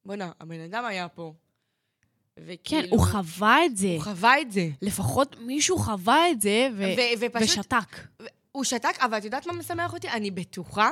[0.04, 1.32] בוא'נה, הבן אדם היה פה.
[2.38, 2.82] וכאילו...
[2.82, 3.88] כן, הוא חווה את זה.
[3.88, 4.68] הוא חווה את זה.
[4.82, 6.82] לפחות מישהו חווה את זה, ו...
[6.82, 7.58] ו- ופשוט...
[7.58, 8.00] ושתק.
[8.52, 10.08] הוא שתק, אבל את יודעת מה משמח אותי?
[10.08, 10.90] אני בטוחה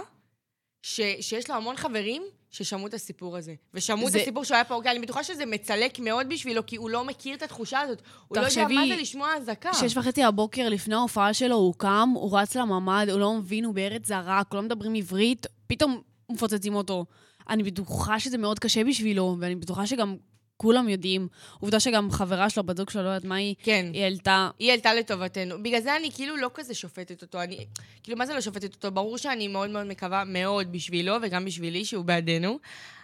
[0.83, 1.01] ש...
[1.21, 3.55] שיש לו המון חברים ששמעו את הסיפור הזה.
[3.75, 6.77] ושמעו זה- את הסיפור שהוא היה פה, כי אני בטוחה שזה מצלק מאוד בשבילו, כי
[6.77, 8.03] הוא לא מכיר את התחושה הזאת.
[8.29, 9.75] הוא לא יודע מה זה לשמוע אזעקה.
[9.75, 13.75] שש וחצי הבוקר לפני ההופעה שלו, הוא קם, הוא רץ לממ"ד, הוא לא מבין, הוא
[13.75, 17.05] בארץ זרה, כולם מדברים עברית, פתאום מפוצצים אותו.
[17.51, 20.17] אני בטוחה שזה מאוד קשה בשבילו, ואני בטוחה שגם
[20.63, 21.29] כולם יודעים.
[21.61, 23.87] עובדה שגם חברה שלו, בת זוג שלו, לא יודעת מה היא, כן.
[23.93, 24.49] היא העלתה...
[24.59, 25.63] היא העלתה לטובתנו.
[25.63, 27.43] בגלל זה אני כאילו לא כזה שופטת אותו.
[27.43, 27.67] אני,
[28.03, 28.91] כאילו, מה זה לא שופטת אותו?
[28.91, 32.59] ברור שאני מאוד מאוד מקווה מאוד בשבילו, וגם בשבילי, שהוא בעדנו.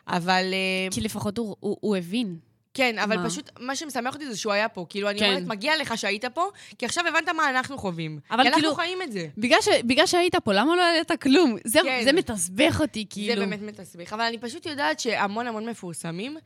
[0.08, 0.44] אבל...
[0.52, 2.38] אה, כי לפחות הוא, הוא, הוא הבין.
[2.74, 3.28] כן, אבל מה?
[3.28, 4.86] פשוט, מה שמשמח אותי זה שהוא היה פה.
[4.88, 5.26] כאילו, אני כן.
[5.30, 8.20] אומרת, מגיע לך שהיית פה, כי עכשיו הבנת מה אנחנו חווים.
[8.30, 9.28] אבל כי אנחנו כאילו- חיים את זה.
[9.38, 11.56] בגלל, ש, בגלל שהיית פה, למה לא העלית כלום?
[11.64, 12.00] זה, כן.
[12.04, 13.34] זה מתסבך אותי, כאילו.
[13.34, 14.12] זה באמת מתסביך.
[14.12, 16.36] אבל אני פשוט יודעת שהמון המון מפורסמים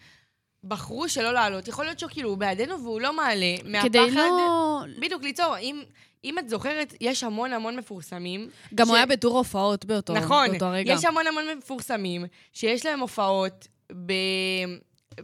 [0.64, 1.68] בחרו שלא לעלות.
[1.68, 3.88] יכול להיות שהוא כאילו בעדנו והוא לא מעלה, מהפחד...
[3.88, 4.80] כדי לא...
[5.00, 5.56] בדיוק, ליצור.
[5.58, 5.82] אם,
[6.24, 8.50] אם את זוכרת, יש המון המון מפורסמים.
[8.74, 10.92] גם ש- הוא היה בטור הופעות באותו, נכון, באותו רגע.
[10.92, 14.12] יש המון המון מפורסמים שיש להם הופעות ב...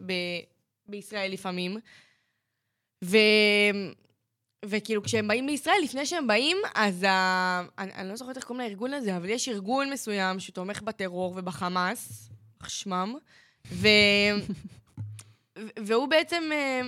[0.07, 0.13] ב...
[0.87, 1.77] בישראל לפעמים,
[3.05, 3.17] ו...
[4.65, 7.63] וכאילו כשהם באים לישראל, לפני שהם באים, אז ה...
[7.79, 12.31] אני, אני לא זוכרת איך קוראים לארגון הזה, אבל יש ארגון מסוים שתומך בטרור ובחמאס,
[12.69, 13.15] שמם,
[13.73, 13.89] ו...
[15.79, 16.81] והוא בעצם, אה,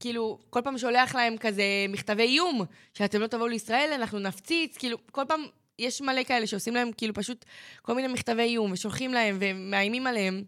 [0.00, 4.98] כאילו, כל פעם שולח להם כזה מכתבי איום, שאתם לא תבואו לישראל, אנחנו נפציץ, כאילו,
[5.12, 5.42] כל פעם
[5.78, 7.44] יש מלא כאלה שעושים להם כאילו פשוט
[7.82, 10.44] כל מיני מכתבי איום, ושולחים להם ומאיימים עליהם.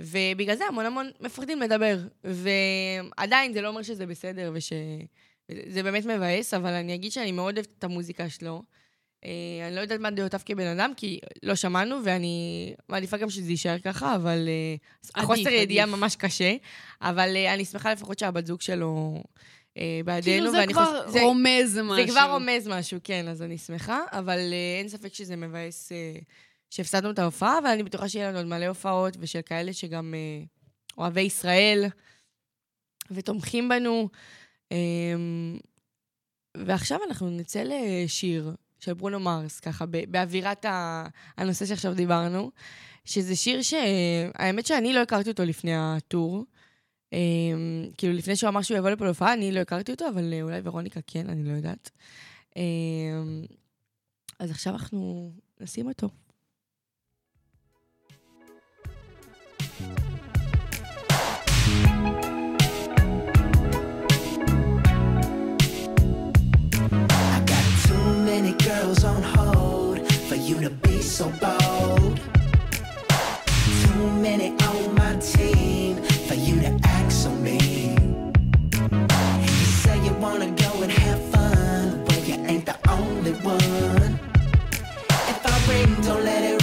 [0.00, 1.98] ובגלל זה המון המון מפחדים לדבר.
[2.24, 4.72] ועדיין זה לא אומר שזה בסדר, וש...
[5.68, 8.62] זה באמת מבאס, אבל אני אגיד שאני מאוד אוהבת את המוזיקה שלו.
[9.26, 13.50] אה, אני לא יודעת מה דעותיו כבן אדם, כי לא שמענו, ואני מעדיפה גם שזה
[13.50, 14.74] יישאר ככה, אבל אה,
[15.14, 15.86] עדיף, חוסר ידיעה.
[15.86, 16.56] ממש קשה.
[17.00, 19.22] אבל אה, אני שמחה לפחות שהבת זוג שלו
[20.04, 21.96] בעדנו, כאילו זה כבר זה- רומז משהו.
[22.06, 24.38] זה כבר רומז משהו, כן, אז אני שמחה, אבל
[24.78, 25.92] אין ספק שזה מבאס
[26.70, 30.14] שהפסדנו את ההופעה, אבל אני בטוחה שיהיה לנו עוד מלא הופעות, ושל כאלה שגם
[30.98, 31.84] אוהבי ישראל,
[33.10, 34.08] ותומכים בנו.
[34.72, 34.76] אה,
[36.56, 40.66] ועכשיו אנחנו נצא לשיר של ברונו מרס, ככה, באווירת
[41.36, 42.50] הנושא שעכשיו דיברנו,
[43.04, 46.44] שזה שיר שהאמת שאני לא הכרתי אותו לפני הטור.
[47.12, 47.18] אה,
[47.98, 50.60] כאילו, לפני שהוא אמר שהוא יבוא לפה להופעה, אני לא הכרתי אותו, אבל אה, אולי
[50.64, 51.90] ורוניקה כן, אני לא יודעת.
[52.56, 52.62] אה,
[54.38, 56.08] אז עכשיו אנחנו נשים אותו.
[71.16, 72.20] So bold.
[73.80, 75.96] Too many on my team
[76.28, 78.34] for you to act so mean.
[79.40, 84.20] You say you wanna go and have fun, but you ain't the only one.
[85.32, 86.55] If I ring, don't let it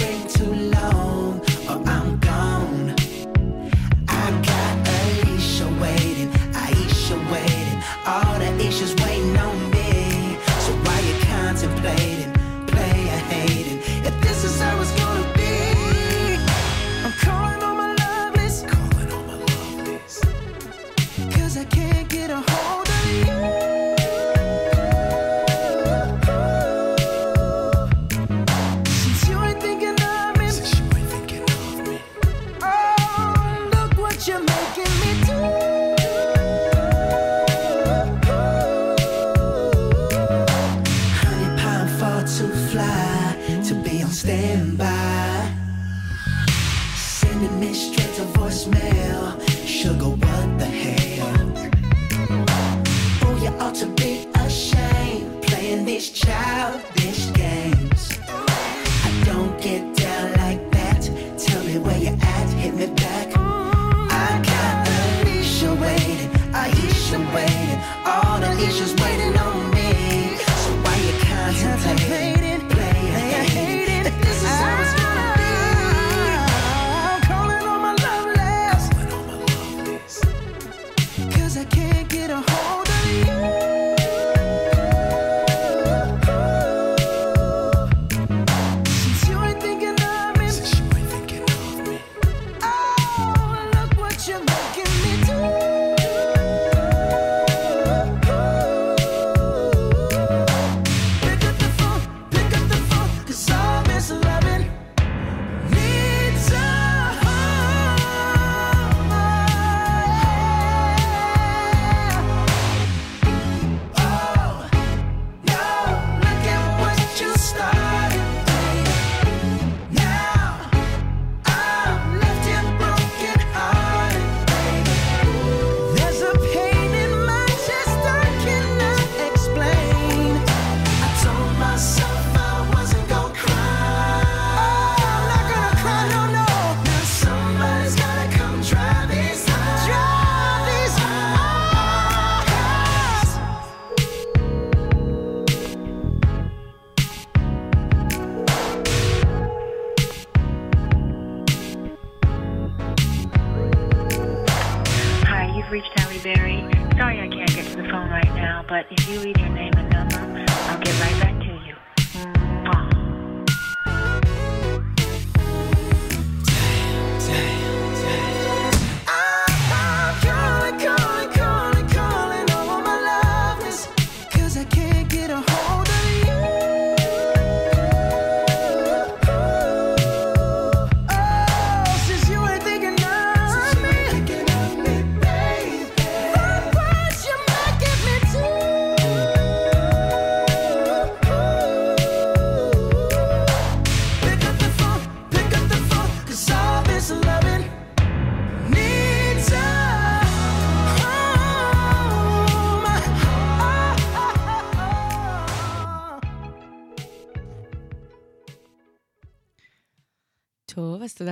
[155.74, 156.60] reached Halle Berry.
[156.96, 159.73] Sorry I can't get to the phone right now, but if you leave your name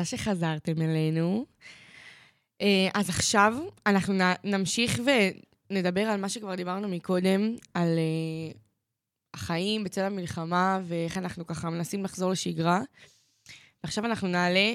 [0.03, 1.47] תודה שחזרתם אלינו.
[2.61, 3.55] אה, אז עכשיו
[3.87, 5.01] אנחנו נמשיך
[5.71, 8.53] ונדבר על מה שכבר דיברנו מקודם, על אה,
[9.35, 12.81] החיים בצל המלחמה ואיך אנחנו ככה מנסים לחזור לשגרה.
[13.85, 14.75] ועכשיו אנחנו נעלה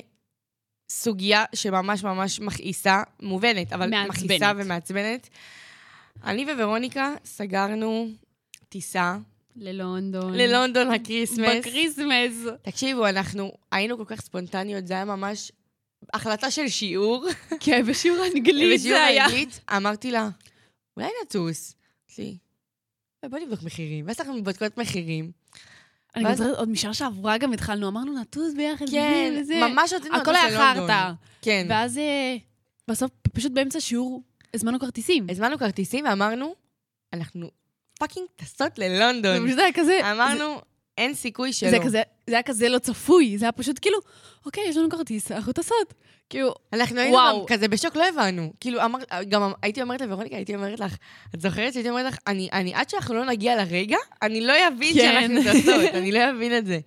[0.90, 4.24] סוגיה שממש ממש מכעיסה, מובנת, אבל מעצבנת.
[4.24, 5.30] מכעיסה ומעצבנת.
[6.24, 8.08] אני וורוניקה סגרנו
[8.70, 9.18] טיסה
[9.60, 10.34] ללונדון.
[10.34, 11.58] ללונדון הקריסמס.
[11.60, 12.34] בקריסמס.
[12.62, 15.52] תקשיבו, אנחנו היינו כל כך ספונטניות, זה היה ממש
[16.14, 17.26] החלטה של שיעור.
[17.60, 19.24] כן, בשיעור אנגלית בשיעור זה היה.
[19.26, 20.30] האנגלית אמרתי לה,
[20.98, 21.76] אולי נטוס.
[22.20, 22.38] אמרתי
[23.24, 24.08] לי, בוא נבדוק מחירים.
[24.08, 25.32] ואז אנחנו בודקות מחירים.
[26.16, 28.86] אני ואז- גם זוכרת, עוד משנה שעברה גם התחלנו, אמרנו נטוס ביחד.
[28.92, 29.34] כן.
[29.50, 30.88] ממש רצינו הכל לטוס היה ללונדון.
[30.90, 31.12] חרטא.
[31.42, 31.68] כן.
[31.70, 32.36] ואז אה,
[32.88, 35.28] בסוף, פשוט באמצע שיעור, הזמנו כרטיסים.
[35.32, 36.56] הזמנו כרטיסים ואמרנו,
[37.14, 37.52] אנחנו
[37.98, 39.52] fucking טסות ללונדון.
[39.52, 40.12] זה היה כזה...
[40.12, 40.62] אמרנו,
[40.98, 41.70] אין סיכוי שלא.
[41.70, 43.98] זה כזה, זה היה כזה לא צפוי, זה היה פשוט כאילו,
[44.46, 45.94] אוקיי, יש לנו כרטיס, אנחנו טסות.
[46.30, 47.46] כאילו, אנחנו היינו וואו.
[47.50, 48.54] כזה בשוק, לא הבנו.
[48.60, 50.96] כאילו, אמר, גם הייתי אומרת לוורוניקה, הייתי אומרת לך,
[51.36, 54.94] את זוכרת שהייתי אומרת לך, אני, אני עד שאנחנו לא נגיע לרגע, אני לא אבין
[54.94, 55.28] כן.
[55.30, 56.80] שאנחנו טסות, אני לא אבין את זה.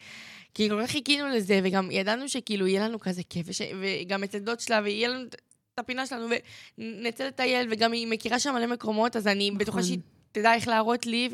[0.55, 4.39] כי כל כך חיכינו לזה, וגם ידענו שכאילו יהיה לנו כזה כיף, וש, וגם אצל
[4.39, 6.27] דוד שלה, ויהיה לנו את הפינה שלנו,
[6.79, 9.89] ונצא לטייל, וגם היא מכירה שם מלא מקומות, אז אני בטוחה נכון.
[9.89, 9.99] שהיא
[10.33, 11.29] תדע איך להראות לי,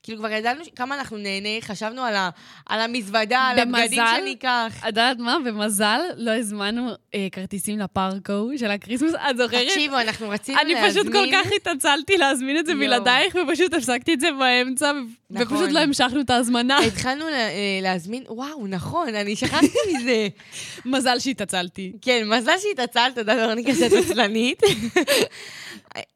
[0.00, 2.30] וכאילו כבר ידענו כמה אנחנו נהנה, חשבנו על, ה,
[2.66, 4.74] על המזוודה, על הבגדים במזל, שניקח.
[4.78, 5.36] את יודעת מה?
[5.44, 9.66] במזל לא הזמנו אה, כרטיסים לפארק של הכריסמס, את זוכרת?
[9.68, 10.90] תקשיבו, אנחנו רצינו אני להזמין...
[11.04, 12.74] פשוט כל כך התעצלתי להזמין את זה.
[12.74, 14.92] בלעדייך, ופשוט הפסקתי את זה באמצע,
[15.30, 15.56] נכון.
[15.56, 16.78] ופשוט לא המשכנו את ההזמנה.
[16.78, 20.28] התחלנו לה- אה, להזמין, וואו, נכון, אני שכחתי מזה.
[20.96, 21.92] מזל שהתעצלתי.
[22.02, 24.62] כן, מזל שהתעצלת, תודה ורוניקה שאת עצלנית.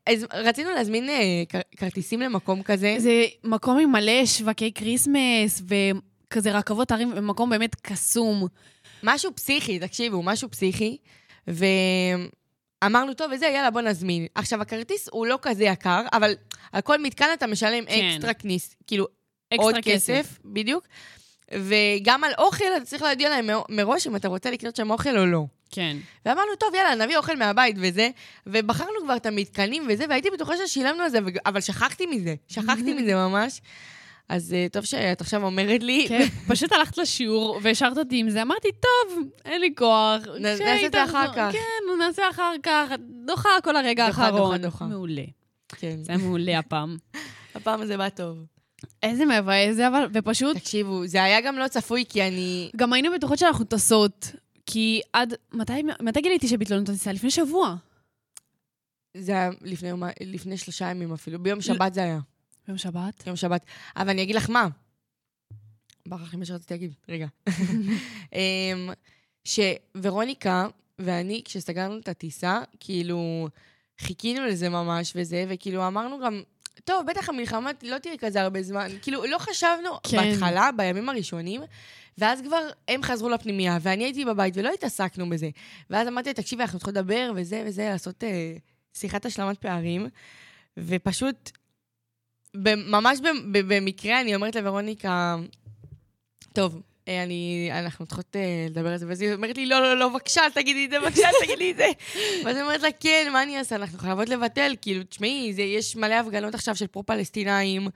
[0.07, 1.15] אז רצינו להזמין אה,
[1.77, 2.95] כרטיסים למקום כזה.
[2.99, 8.47] זה מקום עם מלא שווקי כריסמס, וכזה רכבות הרים, מקום באמת קסום.
[9.03, 10.97] משהו פסיכי, תקשיבו, משהו פסיכי.
[11.47, 14.27] ואמרנו, טוב, וזה, יאללה, בוא נזמין.
[14.35, 16.35] עכשיו, הכרטיס הוא לא כזה יקר, אבל
[16.73, 18.11] על כל מתקן אתה משלם כן.
[18.15, 19.07] אקסטרה כניס, כאילו,
[19.55, 20.85] אקסטרה עוד כסף, בדיוק.
[21.55, 25.19] וגם על אוכל אתה צריך להודיע להם מר- מראש אם אתה רוצה לקנות שם אוכל
[25.19, 25.45] או לא.
[25.71, 25.97] כן.
[26.27, 28.11] ואמרנו, טוב, יאללה, נביא אוכל מהבית וזה,
[28.47, 33.15] ובחרנו כבר את המתקנים וזה, והייתי בטוחה ששילמנו על זה, אבל שכחתי מזה, שכחתי מזה
[33.15, 33.61] ממש.
[34.29, 38.43] אז אה, טוב שאת עכשיו אומרת לי, כן, פשוט הלכת לשיעור והשארת אותי עם זה,
[38.43, 40.23] אמרתי, טוב, אין לי כוח.
[40.41, 41.53] נעשה את זה אחר כך.
[41.53, 42.91] כן, נעשה אחר כך.
[43.27, 44.57] דוחה כל הרגע דוחה, האחרון.
[44.57, 44.85] דוחה, דוחה.
[44.85, 45.25] מעולה.
[45.69, 46.97] כן, זה היה מעולה הפעם.
[47.55, 48.39] הפעם הזה בא טוב.
[49.03, 52.71] איזה מבאס זה, אבל, ופשוט, תקשיבו, זה היה גם לא צפוי, כי אני...
[52.77, 54.33] גם היינו בטוחות שאנחנו טסות,
[54.71, 57.13] כי עד, מתי, מתי גיליתי שביטלו לנו את הטיסה?
[57.13, 57.77] לפני שבוע.
[59.17, 62.19] זה היה לפני, יום- לפני שלושה ימים אפילו, ביום שבת זה היה.
[62.67, 63.27] ביום שבת?
[63.27, 63.65] יום שבת.
[63.97, 64.69] אבל אני אגיד לך מה.
[66.09, 67.27] ברח לי מה שרציתי להגיד, רגע.
[68.33, 68.91] אמ,
[69.45, 73.49] שוורוניקה ואני, כשסגרנו את הטיסה, כאילו,
[74.01, 76.43] חיכינו לזה ממש וזה, וכאילו אמרנו גם,
[76.85, 78.89] טוב, בטח המלחמה לא תהיה כזה הרבה זמן.
[79.03, 80.17] כאילו, לא חשבנו כן.
[80.17, 81.61] בהתחלה, בימים הראשונים,
[82.19, 85.51] ואז כבר הם חזרו לפנימייה, ואני הייתי בבית ולא התעסקנו בזה.
[85.91, 88.57] ואז אמרתי, תקשיבי, אנחנו צריכות לדבר וזה וזה, לעשות אה,
[88.95, 90.09] שיחת השלמת פערים,
[90.79, 91.51] ופשוט
[92.65, 93.19] ממש
[93.51, 95.37] במקרה אני אומרת לוורוניקה,
[96.53, 96.83] טוב,
[97.25, 98.41] אני, אנחנו צריכות אה,
[98.71, 101.01] לדבר על זה, ואז היא אומרת לי, לא, לא, לא, בבקשה, אל תגידי את זה,
[101.01, 101.87] בבקשה, אל תגידי את זה.
[102.45, 103.77] ואז אני אומרת לה, כן, מה אני אעשה?
[103.77, 107.89] אנחנו חייבות לבטל, כאילו, תשמעי, יש מלא הפגנות עכשיו של פרו-פלסטינאים.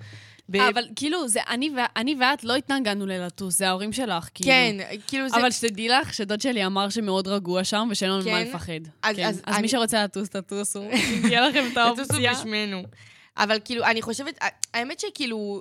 [0.49, 4.51] ב- אבל כאילו, זה אני, ו- אני ואת לא התנגדנו ללטוס, זה ההורים שלך, כאילו.
[4.51, 5.37] כן, כאילו זה...
[5.37, 8.31] אבל שתדעי לך שדוד שלי אמר שמאוד רגוע שם ושאין לנו כן?
[8.33, 8.73] מה לפחד.
[9.03, 9.25] אז- כן.
[9.25, 10.85] אז אז אני- מי שרוצה לטוס, תטוסו.
[11.23, 12.33] תהיה לכם את תטוסו האופציה.
[12.35, 12.83] בשמנו.
[13.37, 14.39] אבל כאילו, אני חושבת,
[14.75, 15.61] האמת שכאילו,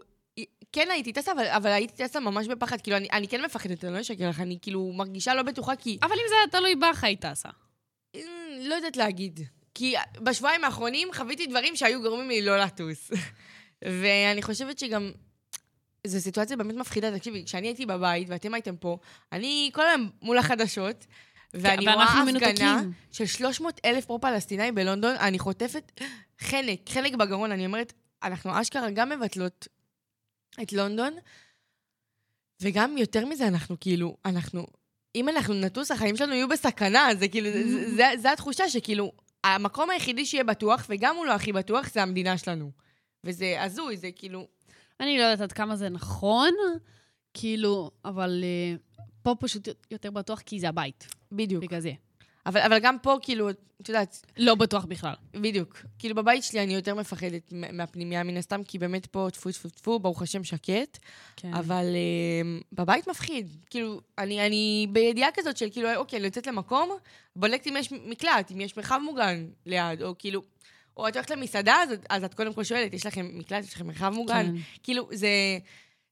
[0.72, 2.82] כן הייתי טסה, אבל, אבל הייתי טסה ממש בפחד.
[2.82, 5.98] כאילו, אני, אני כן מפחדת, אני לא אשקר לך, אני כאילו מרגישה לא בטוחה, כי
[6.02, 7.50] אבל אם זה היה תלוי בך, היית טסה.
[8.16, 8.22] אמ,
[8.62, 9.40] לא יודעת להגיד.
[9.74, 13.12] כי בשבועיים האחרונים חוויתי דברים שהיו גורמים לי לא לטוס.
[14.02, 15.12] ואני חושבת שגם...
[16.08, 17.18] זו סיטואציה באמת מפחידה.
[17.18, 18.98] תקשיבי, כשאני הייתי בבית ואתם הייתם פה,
[19.32, 21.06] אני כל היום מול החדשות,
[21.54, 22.92] ואני רואה הפגנה מנותקים.
[23.12, 26.02] של 300 אלף פרו-פלסטינאים בלונדון, אני חוטפת
[26.42, 27.52] חנק, חנק בגרון.
[27.52, 29.68] אני אומרת, אנחנו אשכרה גם מבטלות
[30.62, 31.14] את לונדון,
[32.62, 34.68] וגם יותר מזה, אנחנו כאילו, אנחנו...
[35.16, 39.12] אם אנחנו נטוס, החיים שלנו יהיו בסכנה, זה כאילו, זה, זה, זה התחושה שכאילו,
[39.44, 42.72] המקום היחידי שיהיה בטוח, וגם הוא לא הכי בטוח, זה המדינה שלנו.
[43.24, 44.48] וזה הזוי, זה כאילו...
[45.00, 46.54] אני לא יודעת עד כמה זה נכון,
[47.34, 48.76] כאילו, אבל אה,
[49.24, 51.64] פה פשוט יותר בטוח כי זה הבית, בדיוק.
[51.64, 51.92] בגלל זה.
[52.46, 55.14] אבל, אבל גם פה, כאילו, את יודעת, לא בטוח בכלל.
[55.34, 55.78] בדיוק.
[56.00, 59.70] כאילו, בבית שלי אני יותר מפחדת מ- מהפנימייה, מן הסתם, כי באמת פה טפו טפו
[59.70, 60.98] טפו, ברוך השם שקט,
[61.36, 61.54] כן.
[61.54, 63.56] אבל uh, בבית מפחיד.
[63.70, 66.98] כאילו, אני, אני בידיעה כזאת של כאילו, אוקיי, אני יוצאת למקום,
[67.36, 70.42] בודקת אם יש מקלט, אם יש מרחב מוגן ליד, או כאילו...
[70.98, 73.88] או את הולכת למסעדה, אז, אז את קודם כל שואלת, יש לכם מקלט, יש לכם
[73.88, 74.46] מרחב מוגן?
[74.46, 74.62] כן.
[74.84, 75.28] כאילו, זה,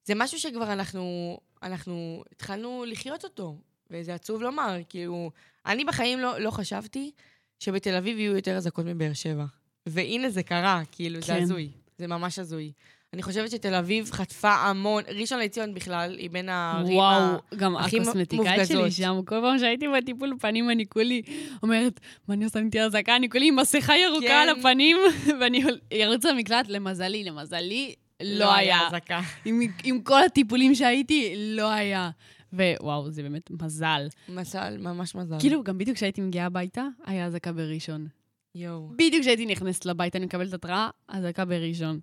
[0.06, 3.56] זה משהו שכבר אנחנו, אנחנו התחלנו לחיות אותו,
[3.92, 5.32] וזה עצוב לומר, כאילו,
[5.66, 7.12] אני בחיים לא, לא חשבתי
[7.60, 9.46] שבתל אביב יהיו יותר אזעקות מבאר שבע.
[9.86, 11.44] והנה זה קרה, כאילו, זה כן.
[11.44, 11.70] הזוי.
[11.98, 12.72] זה ממש הזוי.
[13.14, 16.96] אני חושבת שתל אביב חטפה המון, ראשון לציון בכלל, היא בין הערים ה...
[16.96, 18.92] וואו, גם הקוסמטיקאית שלי.
[18.92, 21.22] שם, כל פעם שהייתי בטיפול פנים, אני כולי
[21.64, 23.16] אומרת, מה אני עושה עם תהיה אזעקה?
[23.16, 24.34] אני כולי עם מסכה ירוקה כן.
[24.34, 24.98] על הפנים,
[25.42, 25.64] ואני
[26.04, 28.88] ארוץ למקלט, למזלי, למזלי, לא היה.
[28.88, 29.22] אזעקה.
[29.46, 32.10] עם, עם כל הטיפולים שהייתי, לא היה.
[32.54, 34.08] ווואו, זה באמת מזל.
[34.30, 35.40] מזל, ממש מזל.
[35.40, 38.08] כאילו, גם בדיוק כשהייתי מגיעה הביתה, היה אזעקה בראשון.
[38.56, 38.90] יואו.
[38.96, 42.00] בדיוק כשהייתי נכנסת לבית, אני מקבלת התראה, אזעקה בראשון.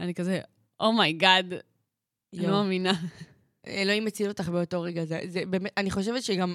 [0.00, 0.40] אני כזה,
[0.80, 1.52] oh my god,
[2.34, 2.50] אני לא.
[2.50, 2.92] מאמינה.
[3.66, 5.04] אלוהים הציל אותך באותו רגע.
[5.04, 6.54] זה, זה באמת, אני חושבת שגם,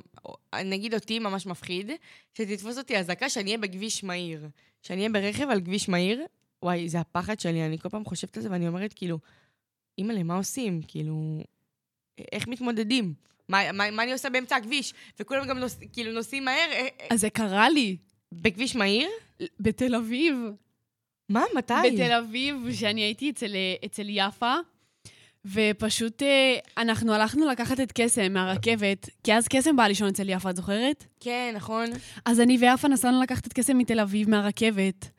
[0.65, 1.91] נגיד אותי ממש מפחיד,
[2.33, 4.47] שתתפוס אותי אזעקה שאני אהיה בכביש מהיר.
[4.81, 6.25] שאני אהיה ברכב על כביש מהיר,
[6.63, 9.19] וואי, זה הפחד שלי, אני כל פעם חושבת על זה ואני אומרת, כאילו,
[9.97, 10.81] אימא'לה, מה עושים?
[10.87, 11.43] כאילו,
[12.31, 13.13] איך מתמודדים?
[13.51, 14.93] מה, מה, מה אני עושה באמצע הכביש?
[15.19, 17.97] וכולם גם נוס, כאילו נוסעים מהר, אה, אה, אז זה קרה לי,
[18.31, 19.09] בכביש מהיר?
[19.59, 20.35] בתל אביב.
[21.29, 21.43] מה?
[21.55, 21.73] מתי?
[21.93, 24.55] בתל אביב, שאני הייתי אצל, אצל יפה,
[25.45, 30.49] ופשוט אה, אנחנו הלכנו לקחת את קסם מהרכבת, כי אז קסם בא לישון אצל יפה,
[30.49, 31.05] את זוכרת?
[31.19, 31.89] כן, נכון.
[32.25, 35.09] אז אני ויפה נסענו לקחת את קסם מתל אביב, מהרכבת.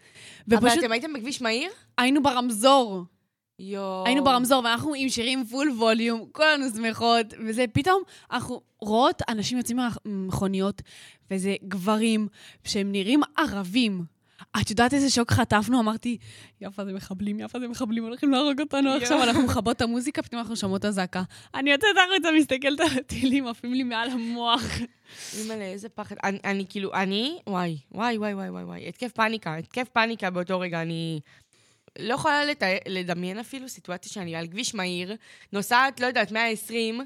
[0.51, 1.71] אבל ופשוט אתם הייתם בכביש מהיר?
[1.99, 3.05] היינו ברמזור.
[3.63, 4.07] יואו.
[4.07, 9.79] היינו ברמזור, ואנחנו עם שירים פול ווליום, כולנו שמחות, וזה פתאום, אנחנו רואות אנשים יוצאים
[10.05, 10.83] מהמכוניות,
[11.31, 12.29] וזה גברים
[12.65, 14.05] שהם נראים ערבים.
[14.61, 15.81] את יודעת איזה שוק חטפנו?
[15.81, 16.19] אמרתי,
[16.61, 18.91] יפה זה מחבלים, יפה זה מחבלים, הולכים להרוג אותנו.
[18.91, 21.23] עכשיו, אנחנו מכבות את המוזיקה, פתאום אנחנו שומעות אזעקה.
[21.55, 24.63] אני יוצאת החוצה, מסתכלת על הטילים, עפים לי מעל המוח.
[25.39, 26.17] אימא'לה, איזה פחד.
[26.25, 30.83] אני, אני כאילו, אני, וואי, וואי, וואי, וואי, וואי, התקף פאניקה, התקף פאניקה באותו רגע,
[30.83, 31.21] אני
[31.99, 35.17] לא יכולה לתאר, לדמיין אפילו סיטואציה שאני על כביש מהיר,
[35.53, 37.01] נוסעת, לא יודעת, 120,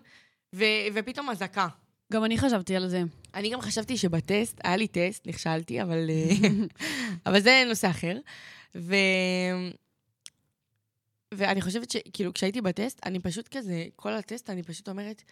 [0.54, 1.68] ו, ופתאום אזעקה.
[2.12, 3.02] גם אני חשבתי על זה.
[3.34, 6.48] אני גם חשבתי שבטסט, היה לי טסט, נכשלתי, אבל, אה,
[7.26, 8.18] אבל זה נושא אחר.
[8.76, 8.94] ו...
[11.34, 15.22] ואני חושבת שכאילו, כשהייתי בטסט, אני פשוט כזה, כל הטסט, אני פשוט אומרת,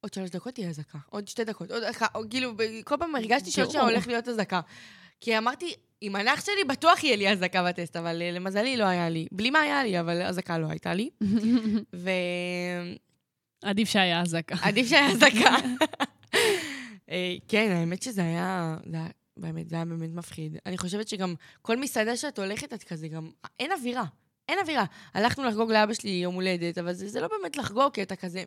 [0.00, 2.52] עוד שלוש דקות תהיה אזעקה, עוד שתי דקות, עוד אחת, כאילו,
[2.84, 3.82] כל פעם הרגשתי שעוד שעה.
[3.82, 4.60] הולך להיות אזעקה.
[5.20, 9.08] כי אמרתי, עם הנח שלי בטוח יהיה לי אזעקה בטסט, אבל אה, למזלי לא היה
[9.08, 9.26] לי.
[9.32, 11.10] בלי מה היה לי, אבל אזעקה לא הייתה לי.
[12.02, 12.10] ו...
[13.62, 14.56] עדיף שהיה אזעקה.
[14.62, 15.56] עדיף שהיה אזעקה.
[17.10, 18.76] אה, כן, האמת שזה היה,
[19.36, 20.56] באמת, זה היה באמת מפחיד.
[20.66, 23.30] אני חושבת שגם כל מסעדה שאת הולכת, את כזה גם,
[23.60, 24.04] אין אווירה.
[24.48, 24.84] אין אווירה.
[25.14, 28.44] הלכנו לחגוג לאבא שלי יום הולדת, אבל זה, זה לא באמת לחגוג, כי אתה כזה...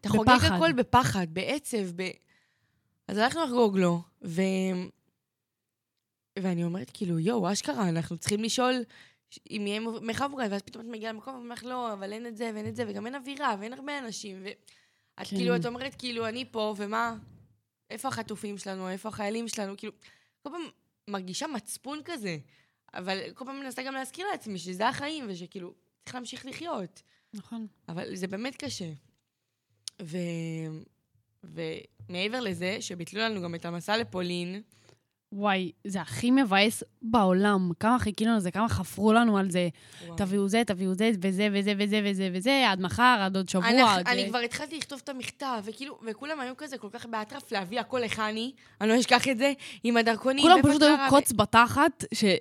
[0.00, 0.54] אתה חוגג בפחד.
[0.54, 2.10] הכל בפחד, בעצב, ב...
[3.08, 4.42] אז הלכנו לחגוג לו, ו...
[6.42, 8.74] ואני אומרת, כאילו, יואו, אשכרה, אנחנו צריכים לשאול
[9.50, 12.50] אם יהיה מרחב מוגן, ואז פתאום את מגיעה למקום ואומרת, לא, אבל אין את זה
[12.54, 14.70] ואין את זה, וגם אין אווירה, ואין הרבה אנשים, ואת
[15.16, 15.36] כן.
[15.36, 17.16] כאילו, את אומרת, כאילו, אני פה, ומה?
[17.90, 18.88] איפה החטופים שלנו?
[18.88, 19.76] איפה החיילים שלנו?
[19.76, 19.92] כאילו,
[20.42, 20.62] כל פעם
[21.08, 22.38] מרגישה מצפון כזה,
[22.94, 25.74] אבל כל פעם מנסה גם להזכיר לעצמי שזה החיים, ושכאילו,
[26.04, 27.02] צריך להמשיך לחיות.
[27.34, 27.66] נכון.
[27.88, 28.92] אבל זה באמת קשה.
[30.02, 30.16] ו...
[31.44, 34.62] ומעבר לזה, שביטלו לנו גם את המסע לפולין,
[35.32, 37.70] וואי, זה הכי מבאס בעולם.
[37.80, 39.68] כמה חיכינו לזה, כמה חפרו לנו על זה.
[40.16, 43.68] תביאו זה, תביאו זה, וזה, וזה, וזה, וזה, וזה, עד מחר, עד עוד שבוע.
[43.68, 44.28] אני, עד אני זה.
[44.28, 48.52] כבר התחלתי לכתוב את המכתב, וכאילו, וכולם היו כזה כל כך באטרף להביא הכל לכני,
[48.80, 49.52] אני לא אשכח את זה,
[49.84, 50.44] עם הדרכונים.
[50.44, 52.36] כולם פשוט היו קוץ בתחת, שהיה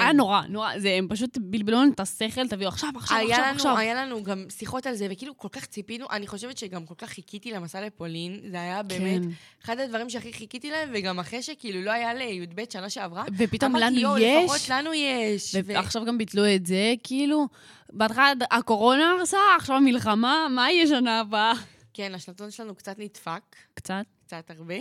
[0.00, 0.16] כן.
[0.16, 0.78] נורא, נורא.
[0.78, 3.78] זה, הם פשוט בלבלו לנו את השכל, תביאו עכשיו, עכשיו, היה עכשיו, לנו, עכשיו.
[3.78, 7.08] היה לנו גם שיחות על זה, וכאילו כל כך ציפינו, אני חושבת שגם כל כך
[7.08, 9.28] חיכיתי למסע לפולין, זה היה באמת כן.
[9.64, 13.98] אחד הדברים שהכי חיכיתי להם, וגם אחרי שכאילו לא היה לי"ב שנה שעברה, ופתאום לנו
[13.98, 15.54] יואו, יש, לפחות לנו יש.
[15.54, 17.48] ו- ועכשיו גם ביטלו את זה, כאילו,
[17.92, 21.52] בהתחלה הקורונה הרסה, עכשיו המלחמה, מה יהיה שנה הבאה?
[21.94, 23.42] כן, השנתון שלנו קצת נדפק,
[23.74, 24.04] קצת.
[24.26, 24.74] קצת הרבה,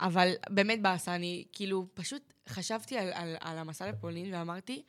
[0.00, 4.82] אבל באמת באסה, אני כאילו פשוט חשבתי על, על, על המסע לפולין ואמרתי,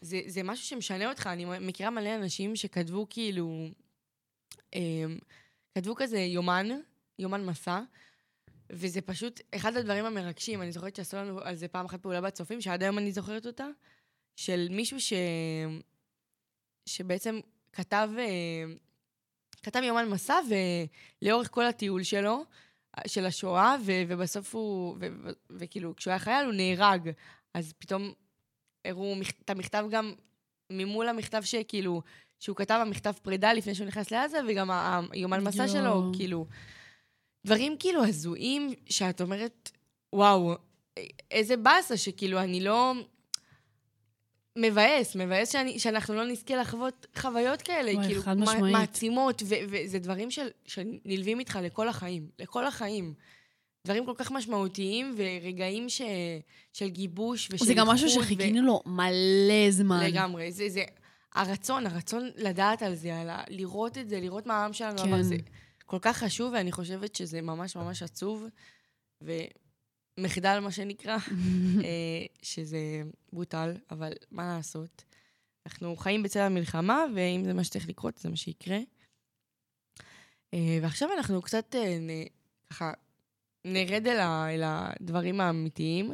[0.00, 1.26] זה, זה משהו שמשנה אותך.
[1.26, 3.68] אני מכירה מלא אנשים שכתבו כאילו,
[4.74, 5.18] אמ,
[5.74, 6.68] כתבו כזה יומן,
[7.18, 7.80] יומן מסע,
[8.70, 10.62] וזה פשוט אחד הדברים המרגשים.
[10.62, 13.66] אני זוכרת שעשו לנו על זה פעם אחת פעולה בצופים, שעד היום אני זוכרת אותה,
[14.36, 15.12] של מישהו ש...
[16.86, 17.40] שבעצם
[17.72, 18.64] כתב, אה,
[19.62, 20.34] כתב יומן מסע,
[21.22, 22.44] ולאורך כל הטיול שלו,
[23.06, 27.10] של השואה, ו- ובסוף הוא, ו- ו- וכאילו, כשהוא היה חייל הוא נהרג.
[27.54, 28.12] אז פתאום
[28.84, 30.12] הראו מכ- את המכתב גם
[30.72, 32.02] ממול המכתב שכאילו,
[32.40, 34.70] שהוא כתב המכתב פרידה לפני שהוא נכנס לעזה, וגם
[35.12, 36.10] היומן מסע שלו.
[36.16, 36.46] כאילו,
[37.46, 39.70] דברים כאילו הזויים, שאת אומרת,
[40.14, 40.54] וואו,
[41.30, 42.92] איזה באסה שכאילו אני לא...
[44.56, 48.72] מבאס, מבאס שאני, שאנחנו לא נזכה לחוות חוויות כאלה, וואי, כאילו, חד מע- משמעית.
[48.72, 53.14] מעצימות, ו- וזה דברים של, שנלווים איתך לכל החיים, לכל החיים.
[53.86, 56.02] דברים כל כך משמעותיים, ורגעים ש,
[56.72, 60.04] של גיבוש ושל זה גם משהו איחוד, שחיכינו לו מלא זמן.
[60.06, 60.52] לגמרי.
[60.52, 60.84] זה, זה,
[61.34, 65.04] הרצון, הרצון לדעת על זה, על ה, לראות את זה, לראות מה העם שלנו כן.
[65.12, 65.36] עבר, זה
[65.86, 68.44] כל כך חשוב, ואני חושבת שזה ממש ממש עצוב,
[70.20, 71.16] ומחדל, מה שנקרא,
[71.84, 73.02] אה, שזה
[73.32, 75.04] בוטל, אבל מה לעשות?
[75.66, 78.78] אנחנו חיים בצל המלחמה, ואם זה מה שצריך לקרות, זה מה שיקרה.
[80.54, 82.08] אה, ועכשיו אנחנו קצת, אה, נ,
[82.70, 82.92] ככה,
[83.64, 86.12] נרד אל, ה, אל הדברים האמיתיים,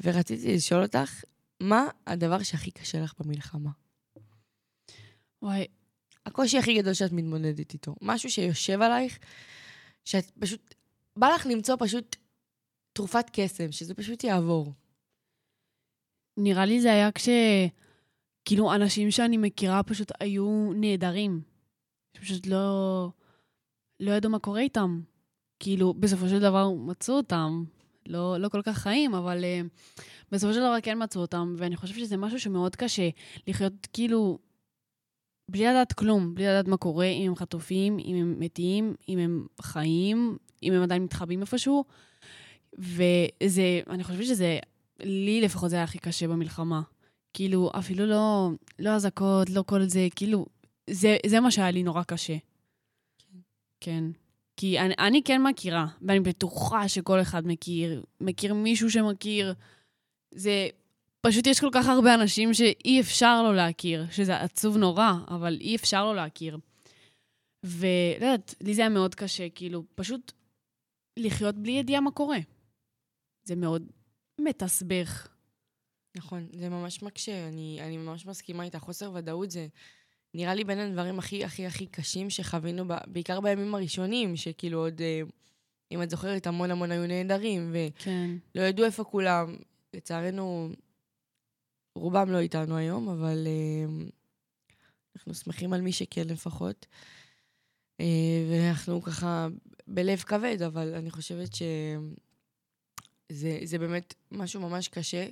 [0.00, 1.24] ורציתי לשאול אותך,
[1.60, 3.70] מה הדבר שהכי קשה לך במלחמה?
[5.42, 5.66] וואי,
[6.26, 7.94] הקושי הכי גדול שאת מתמודדת איתו.
[8.02, 9.18] משהו שיושב עלייך,
[10.04, 10.74] שאת פשוט...
[11.16, 12.16] בא לך למצוא פשוט
[12.98, 14.72] תרופת קסם, שזה פשוט יעבור.
[16.36, 17.28] נראה לי זה היה כש...
[18.44, 21.40] כאילו, אנשים שאני מכירה פשוט היו נהדרים.
[22.20, 23.10] פשוט לא...
[24.00, 25.00] לא ידעו מה קורה איתם.
[25.60, 27.64] כאילו, בסופו של דבר מצאו אותם.
[28.06, 31.98] לא, לא כל כך חיים, אבל uh, בסופו של דבר כן מצאו אותם, ואני חושבת
[31.98, 33.08] שזה משהו שמאוד קשה
[33.46, 34.38] לחיות כאילו
[35.50, 39.46] בלי לדעת כלום, בלי לדעת מה קורה, אם הם חטופים, אם הם מתים, אם הם
[39.60, 41.84] חיים, אם הם עדיין מתחבאים איפשהו.
[42.78, 44.58] וזה, אני חושבת שזה,
[45.00, 46.82] לי לפחות זה היה הכי קשה במלחמה.
[47.34, 50.46] כאילו, אפילו לא, לא אזעקות, לא כל זה, כאילו,
[50.90, 52.36] זה, זה מה שהיה לי נורא קשה.
[53.80, 54.04] כן.
[54.56, 59.54] כי אני, אני כן מכירה, ואני בטוחה שכל אחד מכיר, מכיר מישהו שמכיר.
[60.34, 60.68] זה,
[61.20, 65.76] פשוט יש כל כך הרבה אנשים שאי אפשר לא להכיר, שזה עצוב נורא, אבל אי
[65.76, 66.58] אפשר לא להכיר.
[67.64, 70.32] ולא יודעת, לי זה היה מאוד קשה, כאילו, פשוט
[71.18, 72.38] לחיות בלי ידיעה מה קורה.
[73.48, 73.90] זה מאוד
[74.40, 75.28] מתסבך.
[76.16, 78.78] נכון, זה ממש מקשה, אני, אני ממש מסכימה איתה.
[78.78, 79.66] חוסר ודאות זה
[80.34, 85.00] נראה לי בין הדברים הכי הכי הכי קשים שחווינו, ב, בעיקר בימים הראשונים, שכאילו עוד,
[85.00, 85.20] אה,
[85.92, 88.30] אם את זוכרת, המון המון היו נהדרים, כן.
[88.54, 89.56] ולא ידעו איפה כולם.
[89.94, 90.68] לצערנו,
[91.94, 94.04] רובם לא איתנו היום, אבל אה,
[95.16, 96.86] אנחנו שמחים על מי שכן לפחות.
[98.00, 99.48] אה, ואנחנו ככה
[99.86, 101.98] בלב כבד, אבל אני חושבת שזה
[103.64, 105.26] זה באמת משהו ממש קשה.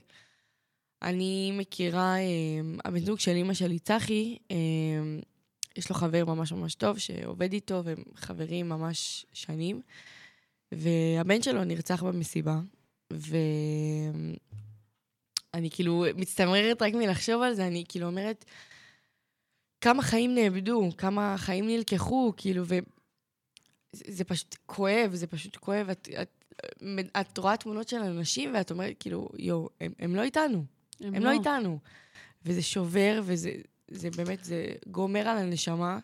[1.02, 4.56] אני מכירה, אה, הבן זוג של אימא שלי, צחי, אה,
[5.76, 9.82] יש לו חבר ממש ממש טוב שעובד איתו, והם חברים ממש שנים,
[10.72, 12.58] והבן שלו נרצח במסיבה,
[13.10, 14.36] ואני
[15.70, 18.44] כאילו מצטמררת רק מלחשוב על זה, אני כאילו אומרת,
[19.80, 22.78] כמה חיים נאבדו, כמה חיים נלקחו, כאילו, ו...
[23.92, 25.90] זה, זה פשוט כואב, זה פשוט כואב.
[25.90, 26.35] את, את,
[27.20, 30.64] את רואה תמונות של אנשים ואת אומרת, כאילו, יואו, הם, הם לא איתנו.
[31.00, 31.30] הם, הם לא.
[31.30, 31.78] לא איתנו.
[32.44, 33.50] וזה שובר, וזה
[33.90, 35.98] זה באמת, זה גומר על הנשמה.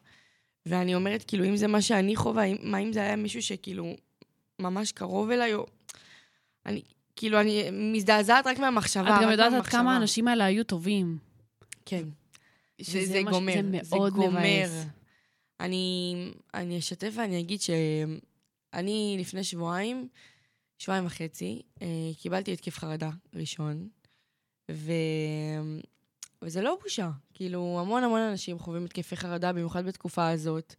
[0.66, 3.96] ואני אומרת, כאילו, אם זה מה שאני חווה, אם- מה אם זה היה מישהו שכאילו
[4.58, 5.66] ממש קרוב אליי, או...
[6.66, 6.82] אני,
[7.16, 9.16] כאילו, אני מזדעזעת רק מהמחשבה.
[9.16, 9.66] את גם יודעת עד.
[9.66, 11.18] כמה האנשים האלה היו טובים.
[11.86, 12.04] כן.
[12.78, 14.86] זה, שזה זה מה ש- גומר, זה מאוד מבאס.
[15.60, 16.14] אני,
[16.54, 20.08] אני אשתף ואני אגיד שאני לפני שבועיים,
[20.82, 21.86] שבועיים וחצי, אה,
[22.18, 23.88] קיבלתי התקף חרדה ראשון,
[24.70, 24.92] ו...
[26.42, 27.10] וזה לא בושה.
[27.34, 30.74] כאילו, המון המון אנשים חווים התקפי חרדה, במיוחד בתקופה הזאת.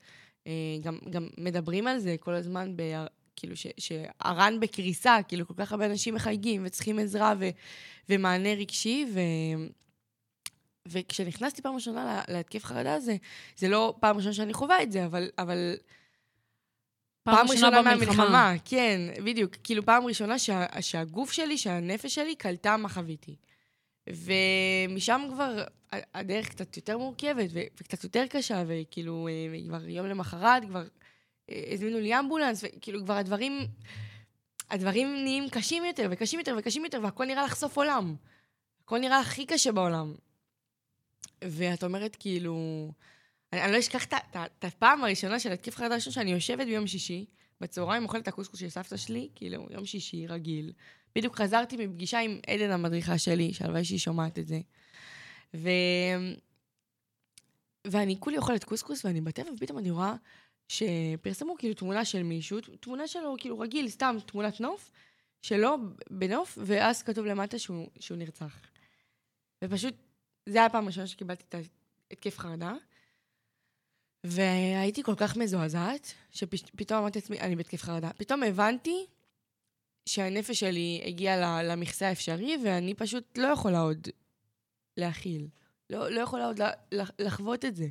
[0.48, 0.52] אה,
[0.82, 2.82] גם, גם מדברים על זה כל הזמן, ב...
[3.36, 7.50] כאילו, ש- שהר"ן בקריסה, כאילו, כל כך הרבה אנשים מחייגים וצריכים עזרה ו...
[8.10, 9.20] ומענה רגשי, ו...
[10.88, 13.16] וכשנכנסתי פעם ראשונה לה- להתקף חרדה הזה,
[13.58, 15.76] זה לא פעם ראשונה שאני חווה את זה, אבל, אבל
[17.24, 19.56] פעם ראשונה מהמלחמה, כן, בדיוק.
[19.64, 23.36] כאילו, פעם ראשונה שה, שהגוף שלי, שהנפש שלי, קלטה מה חוויתי.
[24.10, 25.64] ומשם כבר
[26.14, 30.84] הדרך קצת יותר מורכבת ו- וקצת יותר קשה, וכאילו, אה, כבר יום למחרת, כבר
[31.50, 33.68] אה, הזמינו לי אמבולנס, וכאילו, כבר הדברים,
[34.70, 38.16] הדברים נהיים קשים יותר וקשים יותר וקשים יותר, והכל נראה לך סוף עולם.
[38.84, 40.14] הכל נראה הכי קשה בעולם.
[41.44, 42.92] ואת אומרת, כאילו...
[43.54, 47.26] אני, אני לא אשכח את הפעם הראשונה של התקף חרדה ראשון, שאני יושבת ביום שישי,
[47.62, 50.74] בצהריים אוכלת את הקוסקוס של סבתא שלי, כאילו, יום שישי, רגיל.
[51.16, 54.60] בדיוק חזרתי מפגישה עם עדן המדריכה שלי, שהלוואי שהיא שומעת את זה.
[55.54, 55.70] ו...
[57.88, 60.16] ואני כולי אוכלת קוסקוס, ואני בטבע, ופתאום אני רואה
[60.68, 64.92] שפרסמו כאילו תמונה של מישהו, תמונה שלו כאילו רגיל, סתם תמונת נוף,
[65.42, 65.76] שלו
[66.10, 68.60] בנוף, ואז כתוב למטה שהוא, שהוא נרצח.
[69.64, 69.94] ופשוט,
[70.46, 71.56] זה היה הפעם הראשונה שקיבלתי את
[72.12, 72.74] התקף חרדה.
[74.24, 78.10] והייתי כל כך מזועזעת, שפתאום אמרתי לעצמי, אני בהתקף חרדה.
[78.18, 79.06] פתאום הבנתי
[80.06, 84.08] שהנפש שלי הגיעה למכסה האפשרי, ואני פשוט לא יכולה עוד
[84.98, 85.48] להכיל.
[85.90, 86.60] לא, לא יכולה עוד
[87.20, 87.88] לחוות את זה.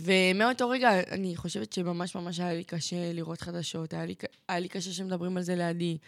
[0.00, 4.14] ומאותו רגע, אני חושבת שממש ממש היה לי קשה לראות חדשות, היה לי,
[4.48, 5.98] היה לי קשה שמדברים על זה לידי.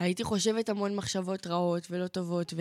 [0.00, 2.54] הייתי חושבת המון מחשבות רעות ולא טובות,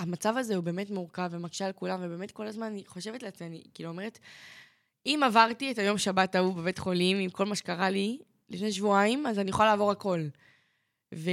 [0.00, 3.62] והמצב הזה הוא באמת מורכב ומקשה על כולם, ובאמת כל הזמן אני חושבת לעצמי, אני
[3.74, 4.18] כאילו אומרת,
[5.06, 8.18] אם עברתי את היום שבת ההוא בבית חולים עם כל מה שקרה לי
[8.50, 10.20] לפני שבועיים, אז אני יכולה לעבור הכל.
[11.14, 11.30] ו...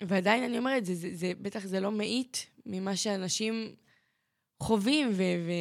[0.00, 3.74] ועדיין אני אומרת, זה, זה, זה, בטח זה לא מאית ממה שאנשים
[4.62, 5.22] חווים, ו...
[5.46, 5.52] ו...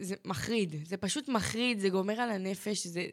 [0.00, 3.06] זה מחריד, זה פשוט מחריד, זה גומר על הנפש, זה...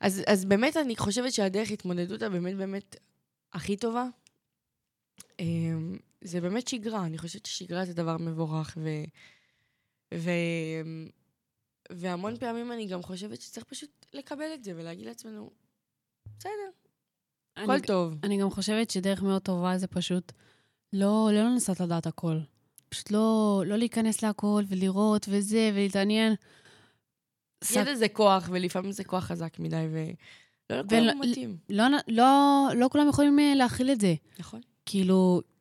[0.00, 2.96] אז, אז באמת אני חושבת שהדרך התמודדות הבאמת באמת
[3.52, 4.04] הכי טובה,
[5.40, 7.06] אמ, זה באמת שגרה.
[7.06, 8.88] אני חושבת ששגרה זה דבר מבורך, ו...
[10.14, 10.30] ו...
[11.92, 15.50] והמון פעמים אני גם חושבת שצריך פשוט לקבל את זה ולהגיד לעצמנו,
[16.38, 16.70] בסדר,
[17.56, 18.14] הכל טוב.
[18.22, 20.32] אני גם חושבת שדרך מאוד טובה זה פשוט
[20.92, 22.38] לא, לא לנסות לדעת הכל.
[22.88, 26.34] פשוט לא, לא להיכנס להכל ולראות וזה, ולהתעניין.
[27.72, 31.30] ידע זה כוח, ולפעמים זה כוח חזק מדי, ולא לכולם ול...
[31.30, 31.56] מתאים.
[31.68, 34.14] לא, לא, לא כולם יכולים אה, להכיל את זה.
[34.38, 34.60] נכון.
[34.86, 35.51] כאילו, לא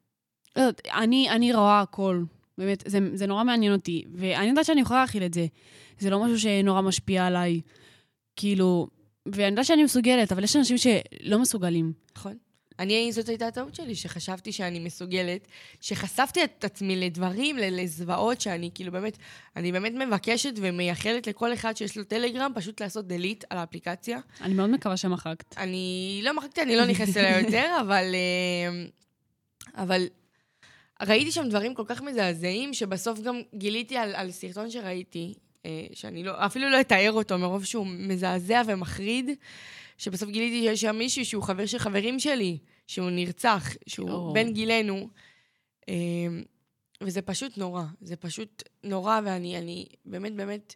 [0.93, 2.23] אני, אני רואה הכל.
[2.57, 5.45] באמת, זה, זה נורא מעניין אותי, ואני יודעת שאני יכולה להכיל את זה.
[5.99, 7.61] זה לא משהו שנורא משפיע עליי.
[8.35, 8.87] כאילו,
[9.25, 11.93] ואני יודעת שאני מסוגלת, אבל יש אנשים שלא מסוגלים.
[12.15, 12.37] נכון.
[12.79, 15.47] אני, זאת הייתה הטעות שלי, שחשבתי שאני מסוגלת,
[15.81, 19.17] שחשפתי את עצמי לדברים, לזוועות, שאני כאילו באמת,
[19.55, 24.19] אני באמת מבקשת ומייחלת לכל אחד שיש לו טלגרם, פשוט לעשות delete על האפליקציה.
[24.41, 25.57] אני מאוד מקווה שמחקת.
[25.57, 28.05] אני לא מחקתי, אני לא נכנסת אליה יותר, אבל...
[28.13, 28.85] אה,
[29.83, 30.05] אבל
[31.07, 35.33] ראיתי שם דברים כל כך מזעזעים, שבסוף גם גיליתי על, על סרטון שראיתי,
[35.65, 39.29] אה, שאני לא, אפילו לא אתאר אותו מרוב שהוא מזעזע ומחריד,
[39.97, 44.33] שבסוף גיליתי שיש שם מישהו שהוא חבר של חברים שלי, שהוא נרצח, שהוא oh.
[44.33, 45.09] בן גילנו.
[45.87, 46.43] אמ,
[47.01, 50.75] וזה פשוט נורא, זה פשוט נורא, ואני אני באמת, באמת,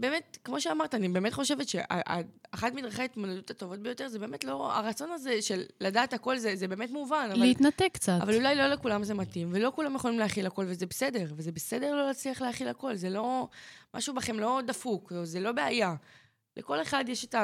[0.00, 5.10] באמת, כמו שאמרת, אני באמת חושבת שאחת מדרכי ההתמודדות הטובות ביותר זה באמת לא, הרצון
[5.10, 7.28] הזה של לדעת הכל זה, זה באמת מובן.
[7.32, 8.18] אבל, להתנתק קצת.
[8.22, 11.94] אבל אולי לא לכולם זה מתאים, ולא כולם יכולים להכיל הכל, וזה בסדר, וזה בסדר
[11.94, 13.48] לא להצליח להכיל הכל, זה לא,
[13.94, 15.94] משהו בכם לא דפוק, זה לא בעיה.
[16.56, 17.34] לכל אחד יש את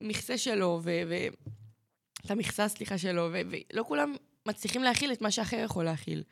[0.00, 0.90] המכסה שלו, ו...
[1.08, 1.14] ו
[2.26, 3.40] את המכסה, סליחה, שלו, ו-
[3.72, 4.14] ולא כולם
[4.46, 6.22] מצליחים להכיל את מה שאחר יכול להכיל.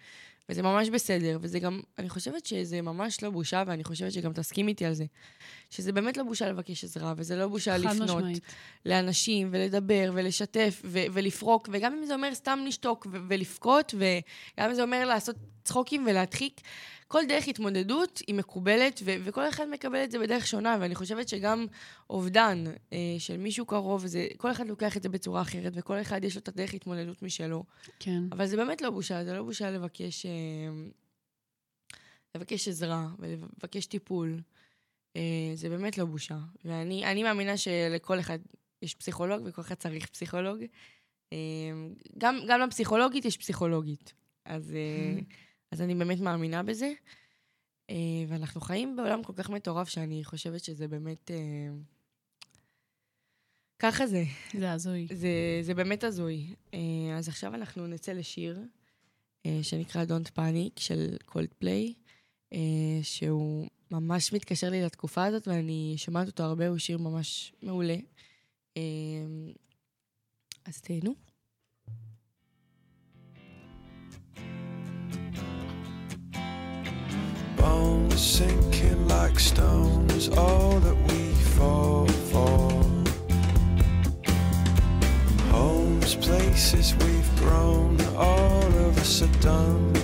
[0.48, 4.68] וזה ממש בסדר, וזה גם, אני חושבת שזה ממש לא בושה, ואני חושבת שגם תסכים
[4.68, 5.04] איתי על זה.
[5.70, 8.42] שזה באמת לא בושה לבקש עזרה, וזה לא בושה לפנות משמעית.
[8.86, 14.74] לאנשים, ולדבר, ולשתף, ו- ולפרוק, וגם אם זה אומר סתם לשתוק ו- ולבכות, וגם אם
[14.74, 16.60] זה אומר לעשות צחוקים ולהדחיק,
[17.12, 21.28] כל דרך התמודדות היא מקובלת, ו- וכל אחד מקבל את זה בדרך שונה, ואני חושבת
[21.28, 21.66] שגם
[22.10, 26.24] אובדן אה, של מישהו קרוב, זה, כל אחד לוקח את זה בצורה אחרת, וכל אחד
[26.24, 27.64] יש לו את הדרך התמודדות משלו.
[27.98, 28.22] כן.
[28.32, 30.30] אבל זה באמת לא בושה, זה לא בושה לבקש, אה,
[32.34, 34.40] לבקש עזרה ולבקש טיפול.
[35.16, 36.38] אה, זה באמת לא בושה.
[36.64, 38.38] ואני מאמינה שלכל אחד
[38.82, 40.60] יש פסיכולוג, וכל אחד צריך פסיכולוג.
[41.32, 41.38] אה,
[42.18, 44.12] גם, גם לפסיכולוגית יש פסיכולוגית.
[44.44, 44.74] אז...
[44.74, 45.20] אה,
[45.72, 46.92] אז אני באמת מאמינה בזה.
[47.90, 47.96] אה,
[48.28, 51.30] ואנחנו חיים בעולם כל כך מטורף, שאני חושבת שזה באמת...
[51.30, 51.68] אה,
[53.78, 54.24] ככה זה.
[54.58, 55.06] זה הזוי.
[55.12, 55.28] זה,
[55.62, 56.54] זה באמת הזוי.
[56.74, 56.78] אה,
[57.18, 58.60] אז עכשיו אנחנו נצא לשיר
[59.62, 61.94] שנקרא Don't Panic של קולדפליי,
[63.02, 67.96] שהוא ממש מתקשר לי לתקופה הזאת, ואני שומעת אותו הרבה, הוא שיר ממש מעולה.
[70.64, 71.31] אז תהנו.
[78.16, 82.70] Sinking like stones, all that we fall for.
[85.50, 90.01] Homes, places we've grown, all of us are done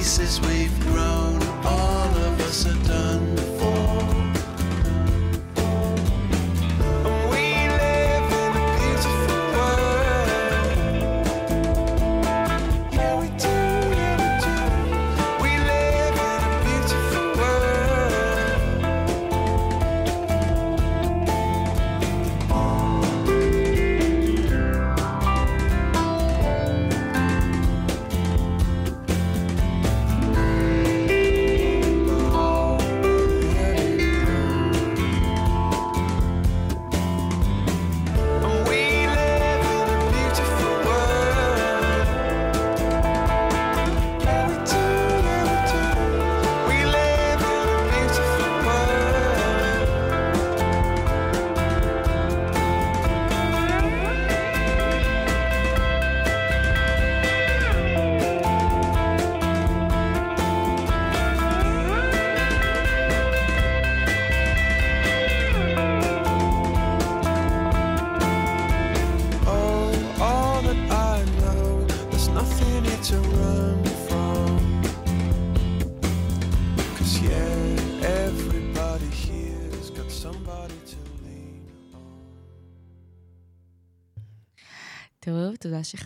[0.00, 0.79] pieces we've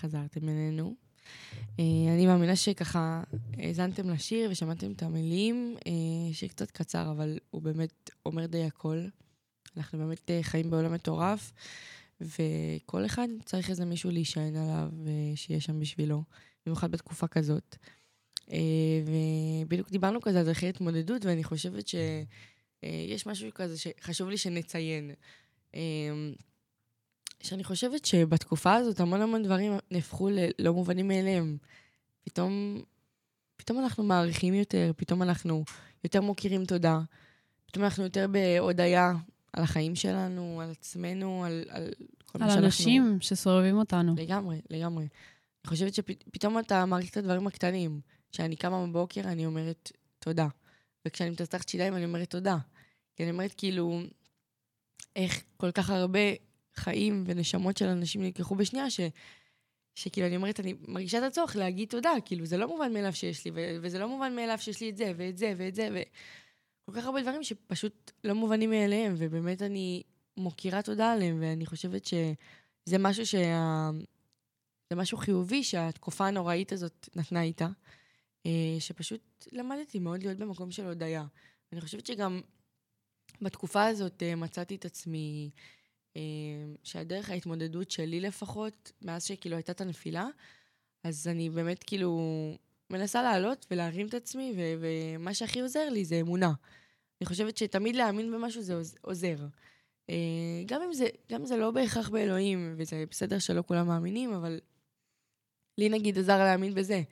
[0.05, 0.95] שחזרתם אלינו.
[1.79, 3.23] אה, אני מאמינה שככה
[3.59, 9.05] האזנתם לשיר ושמעתם את המילים, אה, שיר קצת קצר, אבל הוא באמת אומר די הכל.
[9.77, 11.53] אנחנו באמת אה, חיים בעולם מטורף,
[12.21, 16.23] וכל אחד צריך איזה מישהו להישען עליו ושיהיה שם בשבילו,
[16.67, 17.77] במיוחד בתקופה כזאת.
[19.65, 25.11] ובדיוק דיברנו כזה על דרכי התמודדות, ואני חושבת שיש משהו כזה שחשוב לי שנציין.
[27.45, 31.57] שאני חושבת שבתקופה הזאת המון המון דברים נהפכו ללא מובנים מאליהם.
[32.25, 32.83] פתאום,
[33.57, 35.65] פתאום אנחנו מעריכים יותר, פתאום אנחנו
[36.05, 37.01] יותר מוקירים תודה,
[37.67, 39.13] פתאום אנחנו יותר בהודיה
[39.53, 41.91] על החיים שלנו, על עצמנו, על, על
[42.27, 42.59] כל מה שאנחנו...
[42.59, 44.15] על אנשים שסובבים אותנו.
[44.17, 45.05] לגמרי, לגמרי.
[45.05, 48.01] אני חושבת שפתאום אתה מעריך את הדברים הקטנים.
[48.33, 50.47] כשאני קמה בבוקר, אני אומרת תודה.
[51.07, 52.57] וכשאני מתצחת שיניים, אני אומרת תודה.
[53.17, 54.01] כי אני אומרת, כאילו,
[55.17, 56.21] איך כל כך הרבה
[56.77, 59.01] חיים ונשמות של אנשים נלקחו בשנייה, ש...
[59.95, 63.45] שכאילו, אני אומרת, אני מרגישה את הצורך להגיד תודה, כאילו, זה לא מובן מאליו שיש
[63.45, 67.01] לי, ו- וזה לא מובן מאליו שיש לי את זה, ואת זה, ואת זה, וכל
[67.01, 70.03] כך הרבה דברים שפשוט לא מובנים מאליהם, ובאמת אני
[70.37, 73.91] מוקירה תודה עליהם, ואני חושבת שזה משהו שה...
[74.91, 77.69] זה משהו חיובי שהתקופה הנוראית הזאת נתנה איתה,
[78.47, 81.25] אה, שפשוט למדתי מאוד להיות במקום של הודיה.
[81.73, 82.41] אני חושבת שגם
[83.43, 85.51] בתקופה הזאת אה, מצאתי את עצמי...
[86.17, 90.27] אמ, שהדרך ההתמודדות שלי לפחות, מאז שכאילו הייתה את הנפילה,
[91.05, 92.21] אז אני באמת כאילו
[92.91, 96.53] מנסה לעלות ולהרים את עצמי, ו- ומה שהכי עוזר לי זה אמונה.
[97.21, 99.37] אני חושבת שתמיד להאמין במשהו זה עוזר.
[100.11, 104.61] אה, גם אם זה, גם זה לא בהכרח באלוהים, וזה בסדר שלא כולם מאמינים, אבל
[105.79, 107.03] לי נגיד עזר להאמין בזה.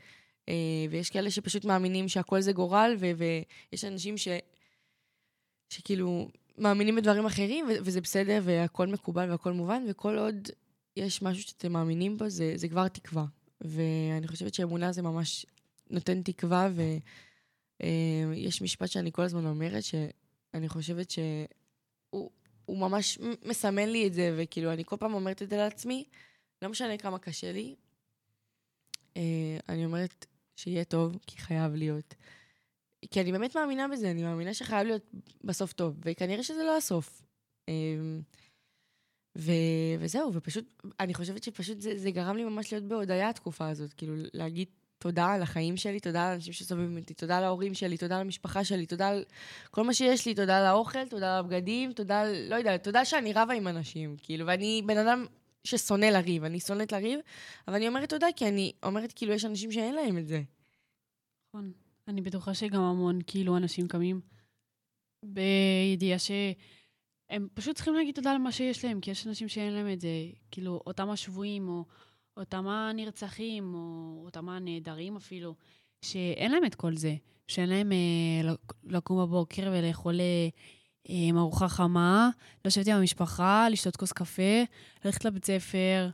[0.48, 4.28] אה, ויש כאלה שפשוט מאמינים שהכל זה גורל, ו- ויש אנשים ש...
[5.68, 6.28] שכאילו
[6.58, 10.48] מאמינים בדברים אחרים, וזה בסדר, והכל מקובל והכל מובן, וכל עוד
[10.96, 13.24] יש משהו שאתם מאמינים בו, זה, זה כבר תקווה.
[13.60, 15.46] ואני חושבת שאמונה זה ממש
[15.90, 16.68] נותן תקווה,
[17.80, 22.30] ויש אה, משפט שאני כל הזמן אומרת, שאני חושבת שהוא
[22.68, 26.04] ממש מסמן לי את זה, וכאילו, אני כל פעם אומרת את זה לעצמי,
[26.62, 27.74] לא משנה כמה קשה לי,
[29.16, 30.26] אה, אני אומרת
[30.56, 32.14] שיהיה טוב, כי חייב להיות.
[33.10, 35.10] כי אני באמת מאמינה בזה, אני מאמינה שחייב להיות
[35.44, 37.22] בסוף טוב, וכנראה שזה לא הסוף.
[37.68, 38.22] אמ,
[39.38, 39.52] ו...
[39.98, 44.14] וזהו, ופשוט, אני חושבת שפשוט זה, זה גרם לי ממש להיות בהודיה התקופה הזאת, כאילו
[44.32, 48.14] להגיד תודה על החיים שלי, תודה על האנשים שסובבים אותי, תודה על ההורים שלי, תודה
[48.14, 49.24] על המשפחה שלי, תודה על
[49.70, 53.04] כל מה שיש לי, תודה על האוכל, תודה על הבגדים, תודה על, לא יודע, תודה
[53.04, 55.26] שאני רבה עם אנשים, כאילו, ואני בן אדם
[55.64, 57.20] ששונא לריב, אני שונאת לריב,
[57.68, 60.42] אבל אני אומרת תודה כי אני אומרת, כאילו, יש אנשים שאין להם את זה.
[61.48, 61.72] נכון.
[62.12, 64.20] אני בטוחה שגם המון, כאילו, אנשים קמים
[65.24, 69.92] בידיעה שהם פשוט צריכים להגיד תודה על מה שיש להם, כי יש אנשים שאין להם
[69.92, 70.08] את זה.
[70.50, 71.84] כאילו, אותם השבויים, או
[72.36, 75.54] אותם הנרצחים, או אותם הנעדרים אפילו,
[76.04, 77.14] שאין להם את כל זה.
[77.48, 78.52] שאין להם אה,
[78.84, 82.30] לקום בבוקר ולאכול אה, ארוחה חמה,
[82.64, 84.62] לשבת עם המשפחה, לשתות כוס קפה,
[85.04, 86.08] ללכת לבית ספר,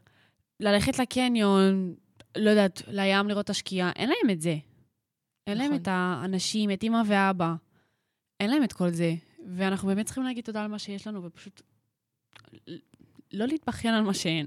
[0.61, 1.95] ללכת לקניון,
[2.37, 3.93] לא יודעת, לים לראות את השקיעה.
[3.97, 4.57] אין להם את זה.
[5.49, 5.71] אין נכון.
[5.71, 7.55] להם את האנשים, את אימא ואבא.
[8.41, 9.15] אין להם את כל זה.
[9.57, 11.63] ואנחנו באמת צריכים להגיד תודה על מה שיש לנו, ופשוט
[13.33, 14.47] לא להתבכיין על מה שאין.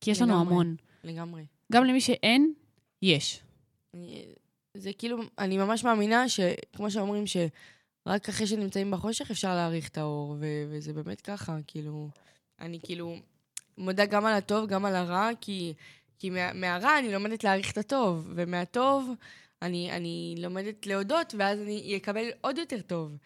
[0.00, 0.76] כי יש לגמרי, לנו המון.
[1.04, 1.44] לגמרי.
[1.72, 2.52] גם למי שאין,
[3.02, 3.40] יש.
[4.74, 10.36] זה כאילו, אני ממש מאמינה שכמו שאומרים, שרק אחרי שנמצאים בחושך אפשר להעריך את האור,
[10.40, 12.08] ו- וזה באמת ככה, כאילו...
[12.60, 13.16] אני כאילו
[13.78, 15.74] מודה גם על הטוב, גם על הרע, כי,
[16.18, 19.10] כי מה, מהרע אני לומדת להעריך את הטוב, ומהטוב
[19.62, 23.16] אני, אני לומדת להודות, ואז אני אקבל עוד יותר טוב.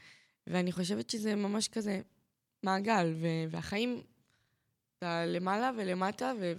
[0.46, 2.00] ואני חושבת שזה ממש כזה
[2.62, 4.02] מעגל, ו- והחיים,
[4.98, 6.52] אתה למעלה ולמטה, ו-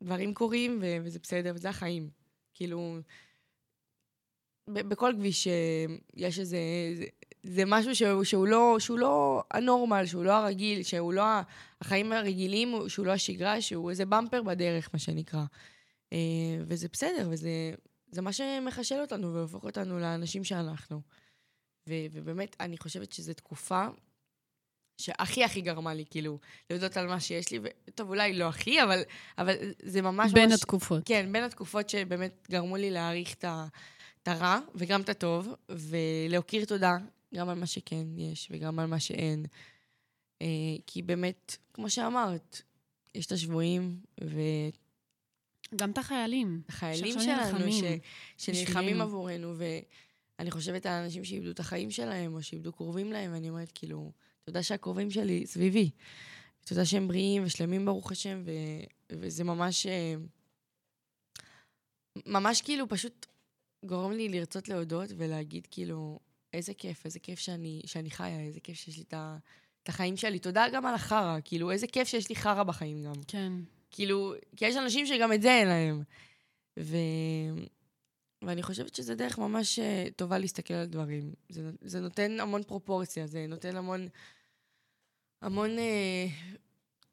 [0.00, 2.10] ודברים קורים, ו- וזה בסדר, וזה החיים.
[2.54, 2.98] כאילו,
[4.70, 6.58] ב- בכל כביש אה, יש איזה...
[6.96, 7.04] זה,
[7.42, 11.22] זה משהו שהוא, שהוא, לא, שהוא לא הנורמל, שהוא לא הרגיל, שהוא לא
[11.80, 15.44] החיים הרגילים, שהוא לא השגרה, שהוא איזה במפר בדרך, מה שנקרא.
[16.12, 16.18] אה,
[16.66, 17.50] וזה בסדר, וזה
[18.10, 21.00] זה מה שמחשל אותנו והופך אותנו לאנשים שאנחנו.
[21.88, 23.86] ו- ובאמת, אני חושבת שזו תקופה
[24.98, 26.38] שהכי הכי גרמה לי, כאילו,
[26.70, 29.02] להודות על מה שיש לי, וטוב, אולי לא הכי, אבל,
[29.38, 30.32] אבל זה ממש...
[30.32, 31.02] בין ממש, התקופות.
[31.04, 33.44] כן, בין התקופות שבאמת גרמו לי להעריך את,
[34.28, 36.96] הרע וגם את הטוב, ולהכיר תודה
[37.34, 39.46] גם על מה שכן יש וגם על מה שאין.
[40.42, 40.46] אה,
[40.86, 42.62] כי באמת, כמו שאמרת,
[43.14, 44.78] יש את השבויים, ואת
[45.76, 46.62] גם את החיילים.
[46.68, 47.82] החיילים שלנו, ש...
[48.36, 49.54] שנלחמים עבורנו,
[50.38, 54.12] ואני חושבת על אנשים שאיבדו את החיים שלהם, או שאיבדו קרובים להם, ואני אומרת, כאילו,
[54.44, 55.90] תודה שהקרובים שלי סביבי.
[56.64, 58.50] תודה שהם בריאים ושלמים, ברוך השם, ו...
[59.12, 59.86] וזה ממש...
[59.86, 60.14] אה,
[62.26, 63.26] ממש כאילו פשוט
[63.84, 66.18] גורם לי לרצות להודות ולהגיד כאילו,
[66.52, 69.14] איזה כיף, איזה כיף שאני, שאני חיה, איזה כיף שיש לי את,
[69.82, 70.38] את החיים שלי.
[70.38, 73.22] תודה גם על החרא, כאילו, איזה כיף שיש לי חרא בחיים גם.
[73.28, 73.52] כן.
[73.90, 76.02] כאילו, כי יש אנשים שגם את זה אין להם.
[76.78, 76.96] ו...
[78.42, 81.34] ואני חושבת שזה דרך ממש אה, טובה להסתכל על דברים.
[81.48, 84.08] זה, זה נותן המון פרופורציה, זה נותן המון...
[85.42, 85.78] המון...
[85.78, 86.26] אה,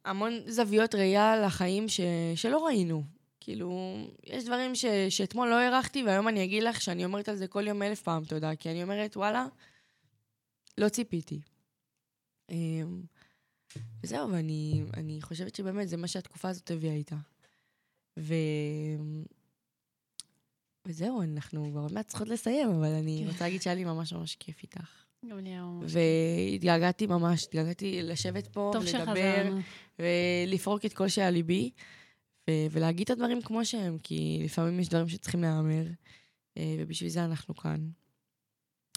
[0.06, 2.00] המון זוויות ראייה לחיים ש,
[2.36, 3.04] שלא ראינו.
[3.40, 7.48] כאילו, יש דברים ש, שאתמול לא הערכתי, והיום אני אגיד לך שאני אומרת על זה
[7.48, 9.46] כל יום אלף פעם תודה, כי אני אומרת, וואלה,
[10.78, 11.42] לא ציפיתי.
[14.04, 17.16] וזהו, ואני אני חושבת שבאמת זה מה שהתקופה הזאת הביאה איתה.
[18.20, 18.34] ו...
[20.88, 23.32] וזהו, אנחנו כבר עוד מעט צריכות לסיים, אבל אני כן.
[23.32, 25.04] רוצה להגיד שהיה לי ממש ממש כיף איתך.
[25.30, 25.92] גם לי היה ממש...
[25.96, 29.54] והתגעגעתי ממש, התגעגעתי לשבת פה ולדבר.
[30.00, 31.72] ולפרוק את כל שעל ליבי,
[32.50, 35.86] ו- ולהגיד את הדברים כמו שהם, כי לפעמים יש דברים שצריכים להיאמר,
[36.58, 37.90] אה, ובשביל זה אנחנו כאן.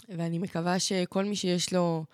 [0.09, 2.05] ואני מקווה שכל מי שיש לו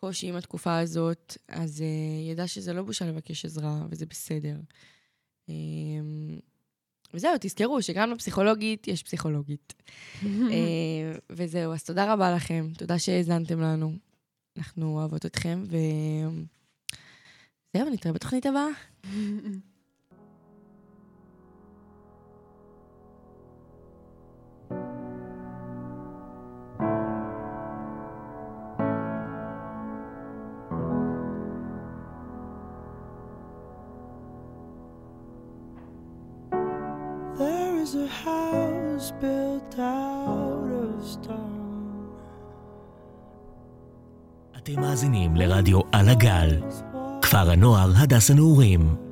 [0.00, 4.56] קושי עם התקופה הזאת, אז uh, ידע שזה לא בושה לבקש עזרה, וזה בסדר.
[5.46, 5.52] Um,
[7.14, 9.74] וזהו, תזכרו שגם לפסיכולוגית יש פסיכולוגית.
[10.22, 10.26] uh,
[11.36, 13.92] וזהו, אז תודה רבה לכם, תודה שהאזנתם לנו.
[14.58, 15.76] אנחנו אוהבות אתכם, ו...
[17.76, 18.68] זהו, נתראה בתוכנית הבאה.
[44.56, 46.60] אתם מאזינים לרדיו על הגל,
[47.22, 49.09] כפר הנוער הדס הנעורים.